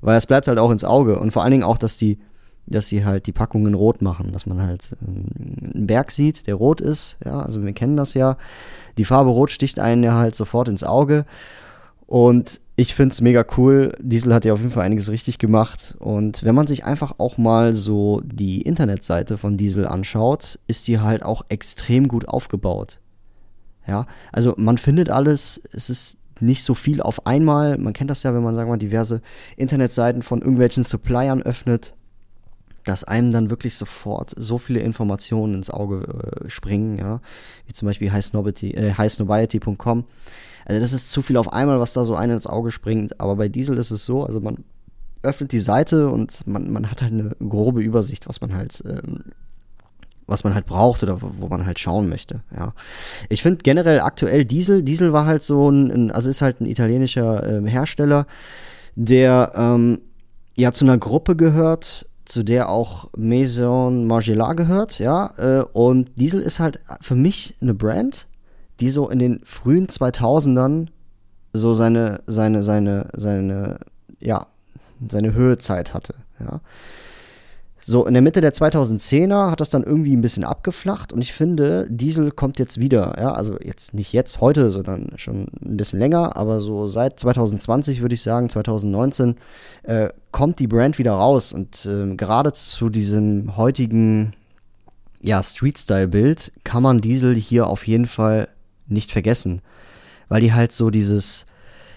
Weil 0.00 0.18
es 0.18 0.26
bleibt 0.26 0.46
halt 0.46 0.60
auch 0.60 0.70
ins 0.70 0.84
Auge. 0.84 1.18
Und 1.18 1.32
vor 1.32 1.42
allen 1.42 1.50
Dingen 1.50 1.64
auch, 1.64 1.76
dass 1.78 1.96
die 1.96 2.20
dass 2.66 2.88
sie 2.88 3.04
halt 3.04 3.26
die 3.26 3.32
Packungen 3.32 3.74
rot 3.74 4.02
machen, 4.02 4.32
dass 4.32 4.46
man 4.46 4.62
halt 4.62 4.96
ähm, 5.06 5.26
einen 5.74 5.86
Berg 5.86 6.10
sieht, 6.10 6.46
der 6.46 6.54
rot 6.54 6.80
ist. 6.80 7.18
Ja, 7.24 7.40
also 7.40 7.62
wir 7.64 7.72
kennen 7.72 7.96
das 7.96 8.14
ja. 8.14 8.36
Die 8.98 9.04
Farbe 9.04 9.30
rot 9.30 9.50
sticht 9.50 9.78
einen 9.78 10.02
ja 10.02 10.14
halt 10.14 10.36
sofort 10.36 10.68
ins 10.68 10.84
Auge. 10.84 11.24
Und 12.06 12.60
ich 12.76 12.94
finde 12.94 13.12
es 13.12 13.20
mega 13.20 13.44
cool. 13.56 13.94
Diesel 14.00 14.34
hat 14.34 14.44
ja 14.44 14.52
auf 14.52 14.60
jeden 14.60 14.72
Fall 14.72 14.84
einiges 14.84 15.10
richtig 15.10 15.38
gemacht. 15.38 15.94
Und 15.98 16.42
wenn 16.42 16.54
man 16.54 16.66
sich 16.66 16.84
einfach 16.84 17.14
auch 17.18 17.38
mal 17.38 17.74
so 17.74 18.20
die 18.24 18.62
Internetseite 18.62 19.38
von 19.38 19.56
Diesel 19.56 19.86
anschaut, 19.86 20.58
ist 20.66 20.88
die 20.88 21.00
halt 21.00 21.22
auch 21.22 21.42
extrem 21.48 22.08
gut 22.08 22.28
aufgebaut. 22.28 23.00
Ja, 23.86 24.06
also 24.30 24.54
man 24.56 24.78
findet 24.78 25.10
alles, 25.10 25.60
es 25.72 25.90
ist 25.90 26.18
nicht 26.40 26.64
so 26.64 26.74
viel 26.74 27.00
auf 27.00 27.26
einmal. 27.26 27.78
Man 27.78 27.92
kennt 27.92 28.10
das 28.10 28.22
ja, 28.22 28.34
wenn 28.34 28.42
man, 28.42 28.54
sagen 28.54 28.68
wir 28.68 28.74
mal, 28.74 28.78
diverse 28.78 29.22
Internetseiten 29.56 30.22
von 30.22 30.40
irgendwelchen 30.40 30.84
Suppliern 30.84 31.42
öffnet 31.42 31.94
dass 32.84 33.04
einem 33.04 33.30
dann 33.30 33.50
wirklich 33.50 33.76
sofort 33.76 34.32
so 34.36 34.58
viele 34.58 34.80
Informationen 34.80 35.54
ins 35.54 35.70
Auge 35.70 36.42
äh, 36.46 36.50
springen, 36.50 36.98
ja, 36.98 37.20
wie 37.66 37.72
zum 37.72 37.86
Beispiel 37.86 38.12
highsnobiety.com. 38.12 39.98
Äh, 39.98 40.02
also 40.64 40.80
das 40.80 40.92
ist 40.92 41.10
zu 41.10 41.22
viel 41.22 41.36
auf 41.36 41.52
einmal, 41.52 41.80
was 41.80 41.92
da 41.92 42.04
so 42.04 42.14
einem 42.14 42.34
ins 42.34 42.46
Auge 42.46 42.70
springt. 42.70 43.20
Aber 43.20 43.36
bei 43.36 43.48
Diesel 43.48 43.76
ist 43.78 43.90
es 43.90 44.04
so, 44.04 44.24
also 44.24 44.40
man 44.40 44.64
öffnet 45.22 45.52
die 45.52 45.58
Seite 45.58 46.08
und 46.08 46.46
man, 46.46 46.70
man 46.70 46.90
hat 46.90 47.02
halt 47.02 47.12
eine 47.12 47.30
grobe 47.48 47.80
Übersicht, 47.80 48.28
was 48.28 48.40
man 48.40 48.54
halt, 48.54 48.82
ähm, 48.86 49.24
was 50.26 50.44
man 50.44 50.54
halt 50.54 50.66
braucht 50.66 51.02
oder 51.02 51.18
wo, 51.20 51.48
man 51.48 51.66
halt 51.66 51.78
schauen 51.78 52.08
möchte. 52.08 52.42
Ja, 52.56 52.74
ich 53.28 53.42
finde 53.42 53.62
generell 53.62 54.00
aktuell 54.00 54.44
Diesel. 54.44 54.82
Diesel 54.82 55.12
war 55.12 55.26
halt 55.26 55.42
so 55.42 55.68
ein, 55.68 56.10
also 56.10 56.30
ist 56.30 56.42
halt 56.42 56.60
ein 56.60 56.66
italienischer 56.66 57.64
äh, 57.64 57.68
Hersteller, 57.68 58.26
der 58.94 59.52
ähm, 59.54 60.00
ja 60.56 60.72
zu 60.72 60.84
einer 60.84 60.98
Gruppe 60.98 61.36
gehört, 61.36 62.08
zu 62.24 62.42
der 62.42 62.68
auch 62.68 63.08
Maison 63.16 64.06
Margiela 64.06 64.52
gehört, 64.54 64.98
ja. 64.98 65.32
Äh, 65.36 65.64
und 65.72 66.10
Diesel 66.18 66.40
ist 66.40 66.60
halt 66.60 66.80
für 67.00 67.14
mich 67.14 67.56
eine 67.60 67.74
Brand, 67.74 68.26
die 68.80 68.90
so 68.90 69.08
in 69.08 69.18
den 69.18 69.40
frühen 69.44 69.86
2000ern 69.86 70.88
so 71.52 71.74
seine, 71.74 72.22
seine, 72.26 72.62
seine, 72.62 73.08
seine, 73.14 73.80
ja, 74.20 74.46
seine 75.08 75.34
Höhezeit 75.34 75.94
hatte, 75.94 76.14
ja. 76.40 76.60
So, 77.84 78.06
in 78.06 78.14
der 78.14 78.22
Mitte 78.22 78.40
der 78.40 78.52
2010er 78.52 79.50
hat 79.50 79.60
das 79.60 79.70
dann 79.70 79.82
irgendwie 79.82 80.14
ein 80.14 80.20
bisschen 80.20 80.44
abgeflacht 80.44 81.12
und 81.12 81.20
ich 81.20 81.32
finde, 81.32 81.88
Diesel 81.90 82.30
kommt 82.30 82.60
jetzt 82.60 82.78
wieder, 82.78 83.16
ja, 83.18 83.32
also 83.32 83.58
jetzt 83.60 83.92
nicht 83.92 84.12
jetzt, 84.12 84.40
heute, 84.40 84.70
sondern 84.70 85.14
schon 85.16 85.48
ein 85.64 85.76
bisschen 85.76 85.98
länger, 85.98 86.36
aber 86.36 86.60
so 86.60 86.86
seit 86.86 87.18
2020 87.18 88.00
würde 88.00 88.14
ich 88.14 88.22
sagen, 88.22 88.48
2019, 88.48 89.34
äh, 89.82 90.10
kommt 90.30 90.60
die 90.60 90.68
Brand 90.68 90.98
wieder 90.98 91.14
raus 91.14 91.52
und 91.52 91.84
äh, 91.84 92.14
gerade 92.14 92.52
zu 92.52 92.88
diesem 92.88 93.56
heutigen, 93.56 94.34
ja, 95.20 95.42
Street-Style-Bild 95.42 96.52
kann 96.62 96.84
man 96.84 97.00
Diesel 97.00 97.34
hier 97.34 97.66
auf 97.66 97.88
jeden 97.88 98.06
Fall 98.06 98.46
nicht 98.86 99.10
vergessen, 99.10 99.60
weil 100.28 100.40
die 100.40 100.52
halt 100.52 100.70
so 100.70 100.90
dieses, 100.90 101.46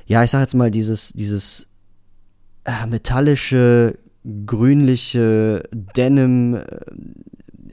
ja, 0.08 0.24
ich 0.24 0.32
sag 0.32 0.42
jetzt 0.42 0.56
mal, 0.56 0.72
dieses, 0.72 1.14
dieses 1.14 1.68
äh, 2.64 2.88
metallische, 2.88 4.00
grünliche 4.46 5.64
Denim, 5.72 6.56
äh, 6.56 6.64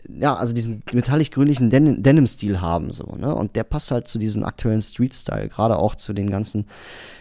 ja, 0.09 0.35
also 0.37 0.52
diesen 0.52 0.82
metallisch-grünlichen 0.92 1.71
Den 1.71 2.02
Denim-Stil 2.02 2.61
haben, 2.61 2.92
so, 2.92 3.16
ne? 3.16 3.35
Und 3.35 3.56
der 3.56 3.64
passt 3.64 3.90
halt 3.90 4.09
zu 4.09 4.18
diesem 4.18 4.44
aktuellen 4.44 4.82
Street-Style, 4.82 5.49
gerade 5.49 5.78
auch 5.78 5.94
zu 5.94 6.12
den 6.12 6.30
ganzen, 6.30 6.66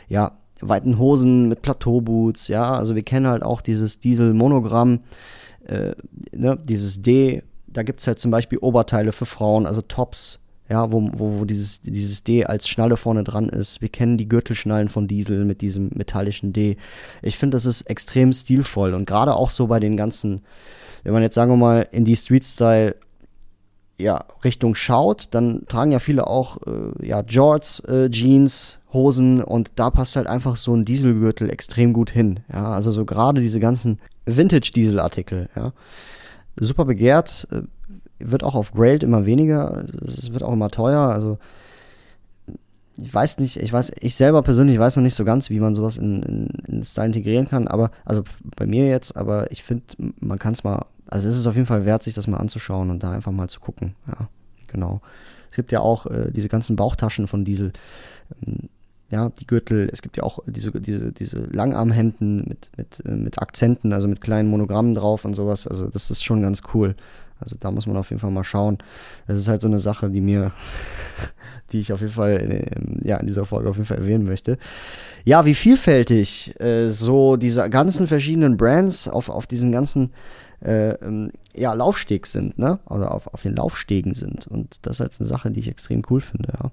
ja, 0.10 0.38
weiten 0.60 1.00
Hosen 1.00 1.48
mit 1.50 1.62
Plateauboots, 1.62 2.48
ja, 2.48 2.74
also 2.74 2.96
wir 2.96 3.04
kennen 3.04 3.28
halt 3.28 3.44
auch 3.44 3.62
dieses 3.62 4.00
Diesel-Monogramm, 4.00 5.00
äh, 5.66 5.94
ne, 6.34 6.60
dieses 6.64 7.02
D, 7.02 7.44
da 7.68 7.84
gibt 7.84 8.02
es 8.02 8.08
halt 8.08 8.20
zum 8.20 8.32
Beispiel 8.32 8.60
Oberteile 8.60 9.14
für 9.14 9.26
Frauen, 9.26 9.66
also 9.66 9.82
Tops, 9.82 10.41
ja, 10.72 10.90
wo, 10.90 11.10
wo, 11.12 11.40
wo 11.40 11.46
dieses, 11.46 11.82
dieses 11.82 12.24
D 12.24 12.46
als 12.46 12.70
Schnalle 12.70 12.96
vorne 12.96 13.26
dran 13.26 13.50
ist. 13.50 13.82
Wir 13.82 13.90
kennen 13.90 14.18
die 14.18 14.30
Gürtelschnallen 14.30 14.88
von 14.88 15.06
Diesel 15.06 15.44
mit 15.44 15.60
diesem 15.60 15.90
metallischen 15.94 16.54
D. 16.54 16.78
Ich 17.22 17.38
finde, 17.38 17.58
das 17.58 17.66
ist 17.66 17.82
extrem 17.82 18.32
stilvoll 18.32 18.94
und 18.94 19.06
gerade 19.06 19.36
auch 19.36 19.50
so 19.50 19.68
bei 19.68 19.82
den 19.82 19.98
ganzen, 19.98 20.44
wenn 21.04 21.12
man 21.12 21.24
jetzt 21.24 21.36
sagen 21.36 21.52
wir 21.52 21.58
mal 21.58 21.88
in 21.92 22.06
die 22.06 22.16
Street-Style 22.16 22.96
ja, 23.98 24.24
Richtung 24.46 24.74
schaut, 24.74 25.28
dann 25.32 25.66
tragen 25.68 25.92
ja 25.92 26.00
viele 26.00 26.26
auch 26.26 26.58
äh, 26.66 27.06
ja, 27.06 27.20
Jorts, 27.20 27.82
äh, 27.82 28.10
Jeans, 28.10 28.80
Hosen 28.94 29.44
und 29.44 29.74
da 29.76 29.90
passt 29.90 30.16
halt 30.16 30.28
einfach 30.28 30.56
so 30.56 30.74
ein 30.74 30.86
Dieselgürtel 30.86 31.50
extrem 31.50 31.92
gut 31.92 32.10
hin. 32.10 32.40
Ja, 32.52 32.72
also 32.72 32.94
so 32.94 33.04
gerade 33.04 33.42
diese 33.42 33.60
ganzen 33.60 34.00
Vintage-Diesel-Artikel, 34.26 35.50
ja. 35.54 35.74
Super 36.58 36.86
begehrt, 36.86 37.48
äh, 37.52 37.62
wird 38.26 38.44
auch 38.44 38.56
auf 38.56 38.74
Grailed 38.74 39.04
immer 39.04 39.26
weniger, 39.26 39.86
es 40.02 40.32
wird 40.32 40.44
auch 40.44 40.54
immer 40.54 40.70
teuer, 40.70 41.00
also 41.00 41.38
ich 42.98 43.14
weiß 43.14 43.40
nicht, 43.40 43.58
ich 43.58 43.72
weiß, 43.72 43.92
ich 44.00 44.16
selber 44.16 44.42
persönlich 44.42 44.78
weiß 44.78 44.96
noch 44.96 45.04
nicht 45.04 45.16
so 45.16 45.26
ganz, 45.26 45.50
wie 45.50 45.60
man 45.60 45.76
sowas 45.76 45.98
in, 45.98 46.22
in, 46.24 46.48
in 46.68 46.84
Style 46.84 47.08
integrieren 47.08 47.48
kann, 47.48 47.68
aber, 47.68 47.92
also 48.06 48.24
bei 48.56 48.66
mir 48.66 48.88
jetzt, 48.88 49.16
aber 49.18 49.52
ich 49.52 49.64
finde, 49.64 49.84
man 50.20 50.40
kann 50.40 50.54
es 50.54 50.64
mal, 50.64 50.86
also 51.08 51.28
es 51.28 51.38
ist 51.38 51.48
auf 51.48 51.56
jeden 51.56 51.68
Fall 51.68 51.86
wert, 51.86 52.04
sich 52.04 52.14
das 52.14 52.28
mal 52.28 52.38
anzuschauen 52.38 52.90
und 52.90 53.02
da 53.04 53.12
einfach 53.12 53.32
mal 53.32 53.50
zu 53.50 53.60
gucken, 53.60 53.96
ja, 54.08 54.30
genau. 54.68 55.02
Es 55.50 55.58
gibt 55.58 55.72
ja 55.74 55.82
auch 55.82 56.06
äh, 56.06 56.32
diese 56.32 56.48
ganzen 56.48 56.76
Bauchtaschen 56.78 57.28
von 57.28 57.44
Diesel, 57.44 57.74
ähm, 58.46 58.70
ja, 59.10 59.30
die 59.30 59.46
Gürtel, 59.46 59.90
es 59.92 60.02
gibt 60.02 60.16
ja 60.16 60.24
auch 60.24 60.40
diese, 60.46 60.72
diese, 60.72 61.12
diese 61.12 61.40
Langarmhemden 61.40 62.46
mit, 62.48 62.72
mit, 62.78 63.04
äh, 63.06 63.12
mit 63.12 63.40
Akzenten, 63.40 63.92
also 63.92 64.08
mit 64.08 64.22
kleinen 64.22 64.50
Monogrammen 64.50 64.94
drauf 64.94 65.26
und 65.26 65.34
sowas, 65.34 65.68
also 65.68 65.88
das 65.88 66.10
ist 66.12 66.24
schon 66.24 66.42
ganz 66.42 66.62
cool. 66.74 66.96
Also 67.42 67.56
da 67.60 67.72
muss 67.72 67.88
man 67.88 67.98
auf 67.98 68.10
jeden 68.10 68.20
Fall 68.20 68.32
mal 68.32 68.44
schauen. 68.44 68.78
Das 69.28 69.38
ist 69.38 69.48
halt 69.48 69.62
so 69.62 69.68
eine 69.68 69.80
Sache, 69.80 70.10
die 70.10 70.22
mir, 70.22 70.52
die 71.72 71.80
ich 71.80 71.92
auf 71.92 72.02
jeden 72.02 72.14
Fall 72.14 72.38
in, 72.38 73.02
ja, 73.04 73.18
in 73.18 73.28
dieser 73.28 73.46
Folge 73.46 73.70
auf 73.70 73.76
jeden 73.76 73.88
Fall 73.88 73.98
erwähnen 73.98 74.24
möchte. 74.24 74.58
Ja, 75.24 75.46
wie 75.46 75.56
vielfältig 75.56 76.60
äh, 76.60 76.90
so 76.90 77.36
diese 77.36 77.70
ganzen 77.70 78.08
verschiedenen 78.08 78.58
Brands 78.58 79.08
auf, 79.08 79.30
auf 79.30 79.48
diesen 79.48 79.72
ganzen 79.72 80.12
äh, 80.64 80.92
ähm, 81.04 81.32
ja, 81.54 81.74
Laufsteg 81.74 82.26
sind, 82.28 82.58
ne? 82.58 82.80
Also 82.86 83.06
auf, 83.06 83.28
auf 83.34 83.42
den 83.42 83.56
Laufstegen 83.56 84.14
sind. 84.14 84.48
Und 84.48 84.78
das 84.84 84.94
ist 84.94 85.00
halt 85.00 85.16
eine 85.20 85.30
Sache, 85.30 85.52
die 85.52 85.60
ich 85.60 85.68
extrem 85.68 86.04
cool 86.10 86.22
finde, 86.22 86.54
ja. 86.54 86.72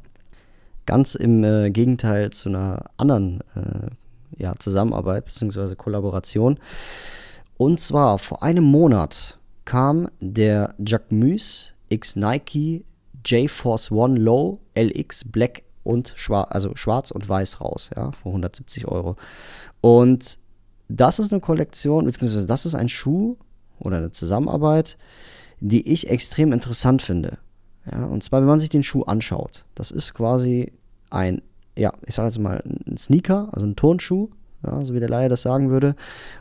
Ganz 0.87 1.14
im 1.14 1.44
äh, 1.44 1.70
Gegenteil 1.70 2.30
zu 2.30 2.48
einer 2.48 2.84
anderen 2.96 3.40
äh, 3.54 4.42
ja, 4.42 4.54
Zusammenarbeit 4.58 5.26
bzw. 5.26 5.75
Kollaboration. 5.75 6.58
Und 7.56 7.80
zwar 7.80 8.18
vor 8.18 8.42
einem 8.42 8.64
Monat 8.64 9.38
kam 9.68 10.08
der 10.20 10.75
Jacquemus 10.78 11.75
X 11.90 12.16
Nike 12.16 12.87
J-Force 13.22 13.92
One 13.92 14.18
Low 14.18 14.60
LX 14.75 15.25
Black 15.30 15.62
und 15.84 16.14
schwarz, 16.16 16.48
also 16.50 16.75
schwarz 16.75 17.10
und 17.10 17.28
weiß 17.28 17.60
raus, 17.60 17.90
ja, 17.94 18.12
für 18.12 18.30
170 18.30 18.88
Euro. 18.88 19.16
Und 19.82 20.38
das 20.88 21.18
ist 21.18 21.32
eine 21.32 21.42
Kollektion, 21.42 22.06
beziehungsweise 22.06 22.46
das 22.46 22.64
ist 22.64 22.75
ein 22.75 22.88
Schuh 22.88 23.37
oder 23.78 23.98
eine 23.98 24.10
Zusammenarbeit, 24.10 24.96
die 25.60 25.87
ich 25.92 26.08
extrem 26.08 26.54
interessant 26.54 27.02
finde. 27.02 27.37
Ja, 27.92 28.06
und 28.06 28.22
zwar, 28.22 28.40
wenn 28.40 28.48
man 28.48 28.60
sich 28.60 28.70
den 28.70 28.82
Schuh 28.82 29.02
anschaut, 29.02 29.66
das 29.75 29.90
ist 29.90 30.14
quasi 30.14 30.72
ein, 31.10 31.42
ja, 31.76 31.92
ich 32.06 32.14
sage 32.14 32.28
jetzt 32.28 32.38
mal, 32.38 32.62
ein 32.87 32.96
Sneaker, 32.96 33.50
also 33.52 33.66
ein 33.66 33.76
Turnschuh, 33.76 34.30
ja, 34.64 34.82
so 34.82 34.94
wie 34.94 35.00
der 35.00 35.10
Laie 35.10 35.28
das 35.28 35.42
sagen 35.42 35.68
würde. 35.68 35.94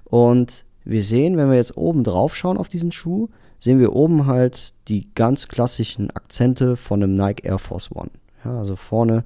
Und 0.06 0.64
wir 0.90 1.04
sehen, 1.04 1.38
wenn 1.38 1.50
wir 1.50 1.58
jetzt 1.58 1.76
oben 1.76 2.04
drauf 2.04 2.36
schauen 2.36 2.58
auf 2.58 2.70
diesen 2.70 2.92
Schuh, 2.92 3.30
sehen 3.60 3.80
wir 3.80 3.94
oben 3.94 4.26
halt 4.26 4.74
die 4.88 5.08
ganz 5.16 5.48
klassischen 5.48 6.12
Akzente 6.12 6.76
von 6.76 7.04
einem 7.04 7.16
Nike 7.16 7.46
Air 7.46 7.60
Force 7.60 7.92
One. 7.92 8.10
Ja, 8.46 8.58
also 8.58 8.76
vorne 8.76 9.24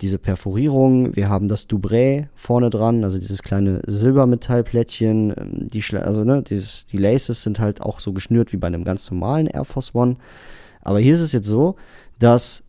diese 0.00 0.18
Perforierung, 0.18 1.14
wir 1.14 1.28
haben 1.28 1.48
das 1.48 1.68
Dubré 1.68 2.28
vorne 2.34 2.70
dran, 2.70 3.04
also 3.04 3.18
dieses 3.18 3.42
kleine 3.42 3.82
Silbermetallplättchen, 3.86 5.34
ähm, 5.36 5.68
die, 5.68 5.82
also 5.96 6.24
ne, 6.24 6.42
dieses, 6.42 6.86
die 6.86 6.96
Laces 6.96 7.42
sind 7.42 7.60
halt 7.60 7.82
auch 7.82 8.00
so 8.00 8.12
geschnürt 8.12 8.52
wie 8.52 8.56
bei 8.56 8.66
einem 8.66 8.84
ganz 8.84 9.10
normalen 9.10 9.46
Air 9.46 9.64
Force 9.64 9.94
One. 9.94 10.16
Aber 10.80 10.98
hier 10.98 11.14
ist 11.14 11.20
es 11.20 11.32
jetzt 11.32 11.48
so, 11.48 11.76
dass 12.18 12.64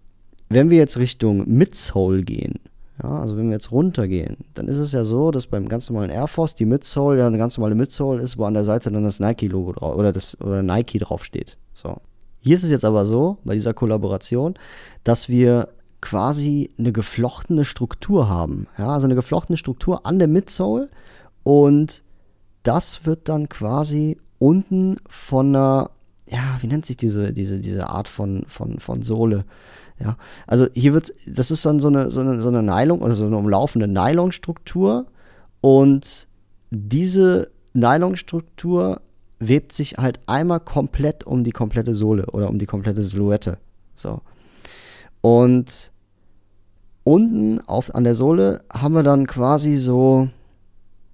wenn 0.49 0.69
wir 0.69 0.77
jetzt 0.77 0.97
Richtung 0.97 1.47
Midsole 1.47 2.23
gehen, 2.23 2.59
ja, 3.03 3.19
also 3.19 3.37
wenn 3.37 3.47
wir 3.47 3.53
jetzt 3.53 3.71
runtergehen, 3.71 4.37
dann 4.53 4.67
ist 4.67 4.77
es 4.77 4.91
ja 4.91 5.03
so, 5.03 5.31
dass 5.31 5.47
beim 5.47 5.67
ganz 5.67 5.89
normalen 5.89 6.11
Air 6.11 6.27
Force 6.27 6.55
die 6.55 6.65
Midsole 6.65 7.19
ja 7.19 7.27
eine 7.27 7.37
ganz 7.37 7.57
normale 7.57 7.75
Midsole 7.75 8.21
ist, 8.21 8.37
wo 8.37 8.45
an 8.45 8.53
der 8.53 8.63
Seite 8.63 8.91
dann 8.91 9.03
das 9.03 9.19
Nike-Logo 9.19 9.73
drauf 9.73 9.95
oder 9.95 10.11
das 10.11 10.39
oder 10.41 10.61
Nike 10.61 10.99
draufsteht. 10.99 11.57
So. 11.73 11.97
Hier 12.39 12.55
ist 12.55 12.63
es 12.63 12.71
jetzt 12.71 12.85
aber 12.85 13.05
so, 13.05 13.37
bei 13.43 13.53
dieser 13.53 13.73
Kollaboration, 13.73 14.55
dass 15.03 15.29
wir 15.29 15.69
quasi 16.01 16.71
eine 16.77 16.91
geflochtene 16.91 17.65
Struktur 17.65 18.29
haben. 18.29 18.67
Ja, 18.77 18.89
also 18.93 19.05
eine 19.05 19.15
geflochtene 19.15 19.57
Struktur 19.57 20.05
an 20.05 20.19
der 20.19 20.27
Midsole 20.27 20.89
und 21.43 22.03
das 22.63 23.05
wird 23.05 23.29
dann 23.29 23.49
quasi 23.49 24.17
unten 24.37 24.97
von 25.07 25.55
einer, 25.55 25.91
ja, 26.27 26.57
wie 26.61 26.67
nennt 26.67 26.85
sich 26.85 26.97
diese, 26.97 27.33
diese, 27.33 27.59
diese 27.59 27.87
Art 27.87 28.07
von, 28.07 28.43
von, 28.47 28.79
von 28.79 29.01
Sohle? 29.01 29.45
Ja, 30.01 30.17
also 30.47 30.67
hier 30.73 30.93
wird, 30.93 31.13
das 31.27 31.51
ist 31.51 31.63
dann 31.65 31.79
so 31.79 31.87
eine, 31.87 32.09
so 32.11 32.21
eine, 32.21 32.41
so 32.41 32.47
eine 32.47 32.63
Nylon 32.63 33.01
oder 33.01 33.13
so 33.13 33.25
eine 33.25 33.37
umlaufende 33.37 33.87
Nylonstruktur 33.87 35.05
und 35.61 36.27
diese 36.71 37.51
Nylonstruktur 37.73 39.01
webt 39.39 39.73
sich 39.73 39.97
halt 39.97 40.19
einmal 40.25 40.59
komplett 40.59 41.23
um 41.25 41.43
die 41.43 41.51
komplette 41.51 41.93
Sohle 41.93 42.25
oder 42.27 42.49
um 42.49 42.57
die 42.57 42.65
komplette 42.65 43.03
Silhouette. 43.03 43.57
So. 43.95 44.21
Und 45.21 45.91
unten 47.03 47.59
auf, 47.61 47.93
an 47.93 48.03
der 48.03 48.15
Sohle 48.15 48.63
haben 48.73 48.95
wir 48.95 49.03
dann 49.03 49.27
quasi 49.27 49.75
so, 49.75 50.29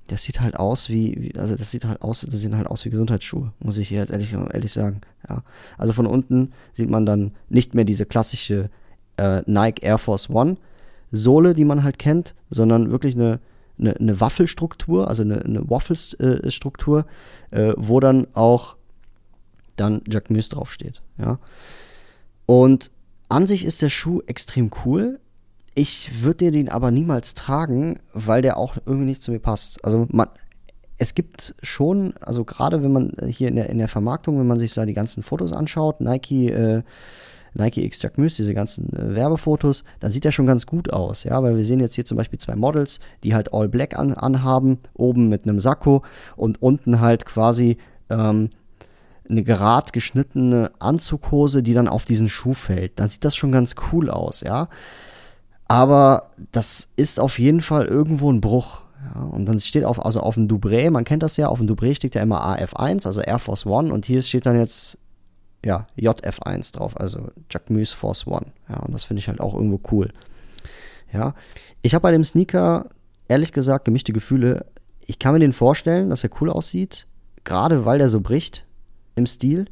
das 0.07 0.23
sieht 0.23 0.41
halt 0.41 0.57
aus 0.57 0.89
wie, 0.89 1.33
also 1.37 1.55
das 1.55 1.71
sieht 1.71 1.85
halt 1.85 2.01
aus, 2.01 2.21
das 2.21 2.39
sehen 2.39 2.55
halt 2.55 2.67
aus 2.67 2.85
wie 2.85 2.89
Gesundheitsschuhe, 2.89 3.51
muss 3.59 3.77
ich 3.77 3.89
jetzt 3.89 4.11
ehrlich, 4.11 4.33
ehrlich 4.33 4.71
sagen. 4.71 5.01
Ja. 5.27 5.43
Also 5.77 5.93
von 5.93 6.05
unten 6.07 6.53
sieht 6.73 6.89
man 6.89 7.05
dann 7.05 7.31
nicht 7.49 7.75
mehr 7.75 7.85
diese 7.85 8.05
klassische 8.05 8.69
äh, 9.17 9.41
Nike 9.45 9.83
Air 9.83 9.97
Force 9.97 10.29
One 10.29 10.57
Sohle, 11.11 11.53
die 11.53 11.65
man 11.65 11.83
halt 11.83 11.99
kennt, 11.99 12.35
sondern 12.49 12.91
wirklich 12.91 13.15
eine, 13.15 13.39
eine, 13.79 13.95
eine 13.95 14.19
Waffelstruktur, 14.19 15.07
also 15.07 15.23
eine, 15.23 15.43
eine 15.43 15.69
Waffelsstruktur, 15.69 17.05
äh, 17.51 17.73
wo 17.77 17.99
dann 17.99 18.27
auch 18.33 18.75
dann 19.75 20.01
Jack 20.07 20.29
Muse 20.29 20.49
draufsteht. 20.49 21.01
Ja. 21.17 21.39
Und 22.45 22.91
an 23.29 23.47
sich 23.47 23.65
ist 23.65 23.81
der 23.81 23.89
Schuh 23.89 24.21
extrem 24.25 24.71
cool. 24.85 25.19
Ich 25.79 26.23
würde 26.23 26.49
den 26.49 26.69
aber 26.69 26.89
niemals 26.89 27.35
tragen, 27.35 27.99
weil 28.11 28.41
der 28.41 28.57
auch 28.57 28.77
irgendwie 28.87 29.05
nicht 29.05 29.21
zu 29.21 29.31
mir 29.31 29.37
passt. 29.37 29.85
Also 29.85 30.07
man, 30.09 30.27
es 30.97 31.13
gibt 31.13 31.53
schon, 31.61 32.15
also 32.19 32.45
gerade 32.45 32.81
wenn 32.81 32.91
man 32.91 33.11
hier 33.27 33.49
in 33.49 33.57
der, 33.57 33.69
in 33.69 33.77
der 33.77 33.87
Vermarktung, 33.87 34.39
wenn 34.39 34.47
man 34.47 34.57
sich 34.57 34.73
da 34.73 34.87
die 34.87 34.95
ganzen 34.95 35.21
Fotos 35.21 35.53
anschaut, 35.53 36.01
Nike, 36.01 36.49
äh, 36.49 36.81
Nike 37.53 37.91
Jack 37.93 38.17
Muse, 38.17 38.37
diese 38.37 38.55
ganzen 38.55 38.91
äh, 38.91 39.13
Werbefotos, 39.13 39.83
dann 39.99 40.09
sieht 40.09 40.23
der 40.23 40.31
schon 40.31 40.47
ganz 40.47 40.65
gut 40.65 40.91
aus, 40.91 41.25
ja, 41.25 41.43
weil 41.43 41.55
wir 41.55 41.63
sehen 41.63 41.79
jetzt 41.79 41.93
hier 41.93 42.05
zum 42.05 42.17
Beispiel 42.17 42.39
zwei 42.39 42.55
Models, 42.55 42.99
die 43.23 43.35
halt 43.35 43.53
All 43.53 43.69
Black 43.69 43.99
an, 43.99 44.15
anhaben, 44.15 44.79
oben 44.95 45.29
mit 45.29 45.43
einem 45.43 45.59
Sakko 45.59 46.01
und 46.35 46.59
unten 46.59 47.01
halt 47.01 47.27
quasi 47.27 47.77
ähm, 48.09 48.49
eine 49.29 49.43
gerad 49.43 49.93
geschnittene 49.93 50.71
Anzughose, 50.79 51.61
die 51.61 51.75
dann 51.75 51.87
auf 51.87 52.05
diesen 52.05 52.29
Schuh 52.29 52.55
fällt. 52.55 52.99
Dann 52.99 53.09
sieht 53.09 53.23
das 53.23 53.35
schon 53.35 53.51
ganz 53.51 53.75
cool 53.91 54.09
aus, 54.09 54.41
ja. 54.41 54.69
Aber 55.67 56.29
das 56.51 56.89
ist 56.95 57.19
auf 57.19 57.39
jeden 57.39 57.61
Fall 57.61 57.85
irgendwo 57.85 58.31
ein 58.31 58.41
Bruch. 58.41 58.81
Ja, 59.13 59.21
und 59.21 59.45
dann 59.45 59.59
steht 59.59 59.85
auf, 59.85 60.03
also 60.03 60.21
auf 60.21 60.35
dem 60.35 60.47
Dubré, 60.47 60.89
man 60.89 61.03
kennt 61.03 61.23
das 61.23 61.37
ja, 61.37 61.47
auf 61.47 61.59
dem 61.59 61.67
Dubré 61.67 61.95
steht 61.95 62.15
ja 62.15 62.21
immer 62.21 62.43
AF1, 62.43 63.05
also 63.05 63.21
Air 63.21 63.39
Force 63.39 63.65
One, 63.65 63.93
und 63.93 64.05
hier 64.05 64.21
steht 64.21 64.45
dann 64.45 64.57
jetzt 64.57 64.97
ja, 65.63 65.87
JF1 65.97 66.73
drauf, 66.73 66.99
also 66.99 67.29
Jacquemus 67.49 67.91
Force 67.91 68.25
One. 68.27 68.47
Ja, 68.69 68.79
und 68.79 68.93
das 68.93 69.03
finde 69.03 69.19
ich 69.19 69.27
halt 69.27 69.39
auch 69.39 69.53
irgendwo 69.53 69.79
cool. 69.91 70.09
Ja, 71.11 71.35
ich 71.81 71.93
habe 71.93 72.03
bei 72.03 72.11
dem 72.11 72.23
Sneaker 72.23 72.89
ehrlich 73.27 73.53
gesagt 73.53 73.85
gemischte 73.85 74.13
Gefühle. 74.13 74.65
Ich 75.01 75.19
kann 75.19 75.33
mir 75.33 75.39
den 75.39 75.53
vorstellen, 75.53 76.09
dass 76.09 76.23
er 76.23 76.29
cool 76.41 76.49
aussieht, 76.49 77.07
gerade 77.43 77.85
weil 77.85 77.97
der 77.97 78.09
so 78.09 78.21
bricht 78.21 78.65
im 79.15 79.25
Stil. 79.25 79.65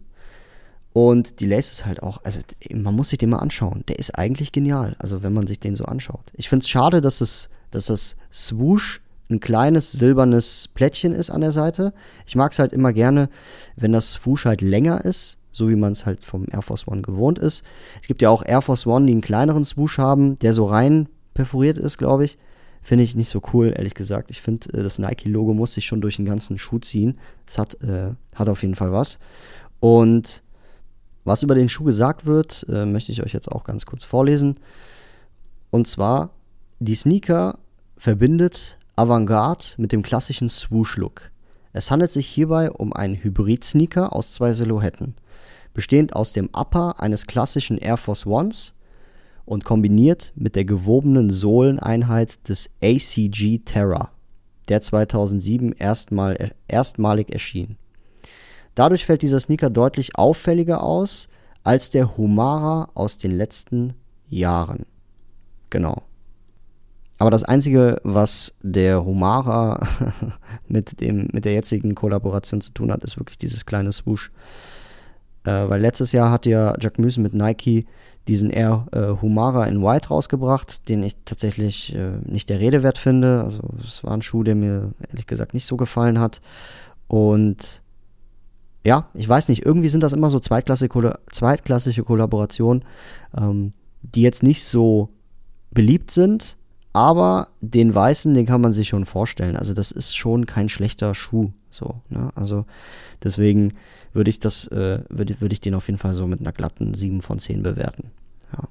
Und 0.96 1.42
die 1.42 1.46
Laces 1.46 1.86
halt 1.86 2.02
auch, 2.02 2.24
also 2.24 2.40
man 2.74 2.96
muss 2.96 3.10
sich 3.10 3.18
den 3.18 3.30
mal 3.30 3.40
anschauen. 3.40 3.84
Der 3.90 4.00
ist 4.00 4.18
eigentlich 4.18 4.54
genial, 4.54 4.96
also 4.98 5.24
wenn 5.24 5.34
man 5.34 5.46
sich 5.46 5.60
den 5.60 5.76
so 5.76 5.84
anschaut. 5.84 6.32
Ich 6.36 6.48
finde 6.48 6.64
es 6.64 6.70
schade, 6.70 7.02
dass 7.02 7.20
es, 7.20 7.50
dass 7.70 7.88
das 7.88 8.16
Swoosh 8.32 9.02
ein 9.30 9.42
kleines 9.42 9.92
silbernes 9.92 10.70
Plättchen 10.74 11.12
ist 11.12 11.32
an 11.32 11.42
der 11.42 11.52
Seite. 11.52 11.92
Ich 12.26 12.38
mag 12.38 12.54
es 12.54 12.60
halt 12.60 12.72
immer 12.72 12.94
gerne, 12.94 13.28
wenn 13.76 13.92
das 13.92 14.14
Swoosh 14.14 14.46
halt 14.46 14.62
länger 14.62 15.04
ist, 15.04 15.38
so 15.52 15.68
wie 15.68 15.76
man 15.76 15.92
es 15.92 16.06
halt 16.06 16.24
vom 16.24 16.46
Air 16.50 16.62
Force 16.62 16.88
One 16.88 17.02
gewohnt 17.02 17.40
ist. 17.40 17.66
Es 18.02 18.08
gibt 18.08 18.22
ja 18.22 18.30
auch 18.30 18.46
Air 18.46 18.62
Force 18.62 18.88
One, 18.88 19.06
die 19.06 19.12
einen 19.12 19.22
kleineren 19.22 19.66
Swoosh 19.66 19.98
haben, 19.98 20.40
der 20.40 20.54
so 20.54 20.66
rein 20.66 21.10
perforiert 21.34 21.78
ist, 21.78 21.98
glaube 21.98 22.24
ich. 22.24 22.38
Finde 22.82 23.04
ich 23.04 23.18
nicht 23.18 23.28
so 23.28 23.42
cool, 23.52 23.74
ehrlich 23.76 23.96
gesagt. 23.96 24.32
Ich 24.32 24.42
finde, 24.42 24.70
äh, 24.70 24.82
das 24.82 24.98
Nike-Logo 24.98 25.54
muss 25.54 25.74
sich 25.74 25.86
schon 25.86 26.00
durch 26.00 26.16
den 26.16 26.26
ganzen 26.26 26.58
Schuh 26.58 26.80
ziehen. 26.80 27.20
Es 27.46 27.58
hat, 27.58 27.82
äh, 27.84 28.12
hat 28.34 28.48
auf 28.48 28.62
jeden 28.62 28.76
Fall 28.76 28.94
was. 28.94 29.20
Und 29.82 30.45
was 31.26 31.44
über 31.44 31.56
den 31.56 31.68
Schuh 31.68 31.84
gesagt 31.84 32.26
wird, 32.26 32.66
äh, 32.70 32.86
möchte 32.86 33.12
ich 33.12 33.22
euch 33.22 33.34
jetzt 33.34 33.52
auch 33.52 33.64
ganz 33.64 33.86
kurz 33.86 34.06
vorlesen. 34.06 34.56
Und 35.72 35.88
zwar, 35.88 36.30
die 36.80 36.96
Sneaker 36.96 37.58
verbindet 37.98 38.78
Avantgarde 38.96 39.66
mit 39.78 39.92
dem 39.92 40.04
klassischen 40.04 40.48
Swoosh-Look. 40.48 41.32
Es 41.74 41.92
handelt 41.92 42.12
sich 42.12 42.28
hierbei 42.28 42.72
um 42.72 42.94
einen 42.94 43.16
Hybrid-Sneaker 43.16 44.16
aus 44.16 44.34
zwei 44.34 44.54
Silhouetten, 44.54 45.16
bestehend 45.74 46.16
aus 46.16 46.32
dem 46.32 46.50
Upper 46.54 47.02
eines 47.02 47.26
klassischen 47.26 47.78
Air 47.78 47.98
Force 47.98 48.26
Ones 48.26 48.74
und 49.44 49.66
kombiniert 49.66 50.32
mit 50.36 50.56
der 50.56 50.64
gewobenen 50.64 51.32
Sohleneinheit 51.32 52.48
des 52.48 52.70
ACG 52.82 53.60
Terra, 53.66 54.12
der 54.70 54.82
2007 54.82 55.74
erstmal, 55.74 56.54
erstmalig 56.68 57.34
erschien. 57.34 57.78
Dadurch 58.76 59.06
fällt 59.06 59.22
dieser 59.22 59.40
Sneaker 59.40 59.70
deutlich 59.70 60.18
auffälliger 60.18 60.84
aus 60.84 61.30
als 61.64 61.90
der 61.90 62.18
Humara 62.18 62.90
aus 62.94 63.18
den 63.18 63.32
letzten 63.32 63.94
Jahren. 64.30 64.86
Genau. 65.70 66.04
Aber 67.18 67.32
das 67.32 67.44
Einzige, 67.44 68.00
was 68.04 68.54
der 68.62 69.06
Humara 69.06 69.88
mit, 70.68 71.00
dem, 71.00 71.30
mit 71.32 71.46
der 71.46 71.54
jetzigen 71.54 71.96
Kollaboration 71.96 72.62
zu 72.62 72.74
tun 72.74 72.92
hat, 72.92 73.04
ist 73.04 73.18
wirklich 73.18 73.38
dieses 73.38 73.66
kleine 73.66 73.94
Swoosh. 73.94 74.32
Äh, 75.46 75.70
weil 75.70 75.82
letztes 75.82 76.12
Jahr 76.12 76.30
hat 76.30 76.46
ja 76.46 76.76
Jack 76.80 77.00
Müsen 77.00 77.24
mit 77.24 77.34
Nike 77.34 77.86
diesen 78.28 78.50
Air 78.50 78.88
äh, 78.92 79.22
Humara 79.22 79.66
in 79.66 79.82
White 79.82 80.10
rausgebracht, 80.10 80.90
den 80.90 81.04
ich 81.04 81.16
tatsächlich 81.26 81.96
äh, 81.96 82.18
nicht 82.26 82.50
der 82.50 82.60
Rede 82.60 82.84
wert 82.84 82.98
finde. 82.98 83.44
Also 83.44 83.62
es 83.82 84.04
war 84.04 84.14
ein 84.14 84.22
Schuh, 84.24 84.44
der 84.44 84.56
mir 84.56 84.92
ehrlich 85.08 85.28
gesagt 85.28 85.54
nicht 85.54 85.68
so 85.68 85.78
gefallen 85.78 86.20
hat. 86.20 86.42
Und 87.08 87.84
ja, 88.86 89.10
ich 89.16 89.28
weiß 89.28 89.50
nicht, 89.50 89.66
irgendwie 89.66 89.88
sind 89.88 90.02
das 90.02 90.14
immer 90.14 90.30
so 90.30 90.40
zweitklassige, 90.40 91.20
zweitklassige 91.32 92.04
Kollaborationen, 92.04 92.86
ähm, 93.36 93.74
die 94.04 94.22
jetzt 94.22 94.44
nicht 94.44 94.64
so 94.64 95.10
beliebt 95.72 96.12
sind, 96.12 96.56
aber 96.94 97.48
den 97.62 97.94
weißen, 97.94 98.34
den 98.36 98.46
kann 98.46 98.62
man 98.62 98.74
sich 98.74 98.88
schon 98.90 99.06
vorstellen. 99.06 99.58
Also 99.58 99.74
das 99.74 99.92
ist 99.92 100.16
schon 100.16 100.46
kein 100.46 100.70
schlechter 100.70 101.16
Schuh. 101.16 101.52
So, 101.72 101.96
ne? 102.10 102.30
Also 102.36 102.66
deswegen 103.24 103.74
würde 104.14 104.30
ich 104.30 104.40
das, 104.40 104.68
äh, 104.68 105.00
würde, 105.10 105.42
würde 105.42 105.54
ich 105.54 105.62
den 105.62 105.74
auf 105.74 105.88
jeden 105.88 105.98
Fall 105.98 106.14
so 106.14 106.28
mit 106.28 106.40
einer 106.40 106.54
glatten 106.54 106.94
7 106.94 107.24
von 107.24 107.40
10 107.40 107.64
bewerten. 107.64 108.12
Ja, 108.54 108.66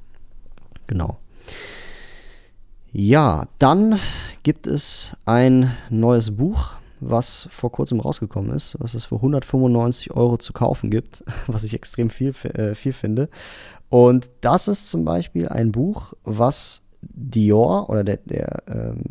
genau. 0.87 1.19
Ja, 2.93 3.49
dann 3.59 3.99
gibt 4.45 4.69
es 4.69 5.17
ein 5.25 5.73
neues 5.91 6.37
Buch, 6.37 6.77
was 7.11 7.49
vor 7.51 7.71
kurzem 7.71 8.01
rausgekommen 8.01 8.55
ist, 8.55 8.77
was 8.79 8.95
es 8.95 9.05
für 9.05 9.17
195 9.17 10.13
Euro 10.13 10.37
zu 10.37 10.53
kaufen 10.53 10.91
gibt, 10.91 11.25
was 11.47 11.65
ich 11.65 11.75
extrem 11.75 12.11
viel, 12.11 12.35
äh, 12.55 12.75
viel 12.75 12.93
finde. 12.93 13.29
Und 13.89 14.31
das 14.41 14.69
ist 14.69 14.91
zum 14.91 15.05
Beispiel 15.05 15.49
ein 15.49 15.73
Buch, 15.73 16.15
was 16.25 16.83
Dior 17.03 17.91
oder 17.91 18.03
der, 18.03 18.19
der 18.19 18.63
ähm, 18.69 19.03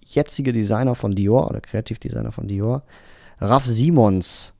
jetzige 0.00 0.52
Designer 0.52 0.94
von 0.94 1.14
Dior 1.14 1.48
oder 1.48 1.60
Kreativdesigner 1.60 2.32
von 2.32 2.48
Dior, 2.48 2.82
Raf 3.38 3.66
Simons 3.66 4.52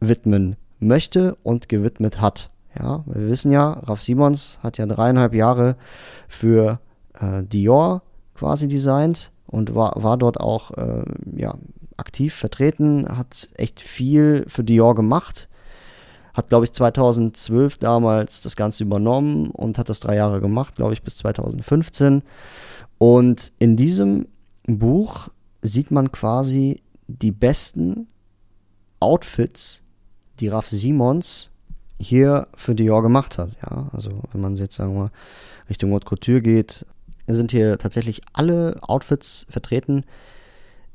widmen 0.00 0.56
möchte 0.78 1.36
und 1.42 1.68
gewidmet 1.68 2.20
hat. 2.20 2.50
Ja, 2.78 3.04
wir 3.06 3.28
wissen 3.28 3.52
ja, 3.52 3.72
Raf 3.72 4.00
Simons 4.00 4.58
hat 4.62 4.78
ja 4.78 4.86
dreieinhalb 4.86 5.34
Jahre 5.34 5.76
für 6.28 6.80
äh, 7.14 7.42
Dior 7.42 8.02
quasi 8.34 8.68
designt 8.68 9.30
und 9.46 9.74
war, 9.74 10.02
war 10.02 10.16
dort 10.16 10.40
auch 10.40 10.70
äh, 10.72 11.04
ja, 11.36 11.54
aktiv 12.02 12.34
vertreten, 12.34 13.06
hat 13.16 13.48
echt 13.54 13.80
viel 13.80 14.44
für 14.48 14.64
Dior 14.64 14.96
gemacht. 14.96 15.48
Hat, 16.34 16.48
glaube 16.48 16.64
ich, 16.64 16.72
2012 16.72 17.78
damals 17.78 18.40
das 18.40 18.56
Ganze 18.56 18.82
übernommen 18.82 19.50
und 19.50 19.78
hat 19.78 19.88
das 19.88 20.00
drei 20.00 20.16
Jahre 20.16 20.40
gemacht, 20.40 20.74
glaube 20.74 20.94
ich, 20.94 21.02
bis 21.02 21.18
2015. 21.18 22.22
Und 22.98 23.52
in 23.60 23.76
diesem 23.76 24.26
Buch 24.66 25.28
sieht 25.60 25.92
man 25.92 26.10
quasi 26.10 26.82
die 27.06 27.30
besten 27.30 28.08
Outfits 28.98 29.82
die 30.40 30.48
Raf 30.48 30.68
Simons 30.68 31.50
hier 32.00 32.48
für 32.56 32.74
Dior 32.74 33.02
gemacht 33.02 33.38
hat. 33.38 33.56
Ja, 33.62 33.88
also 33.92 34.22
wenn 34.32 34.40
man 34.40 34.56
jetzt 34.56 34.74
sagen 34.74 34.96
wir 34.96 35.12
Richtung 35.68 35.92
Haute 35.92 36.06
Couture 36.06 36.42
geht, 36.42 36.84
sind 37.28 37.52
hier 37.52 37.78
tatsächlich 37.78 38.22
alle 38.32 38.78
Outfits 38.82 39.46
vertreten, 39.48 40.04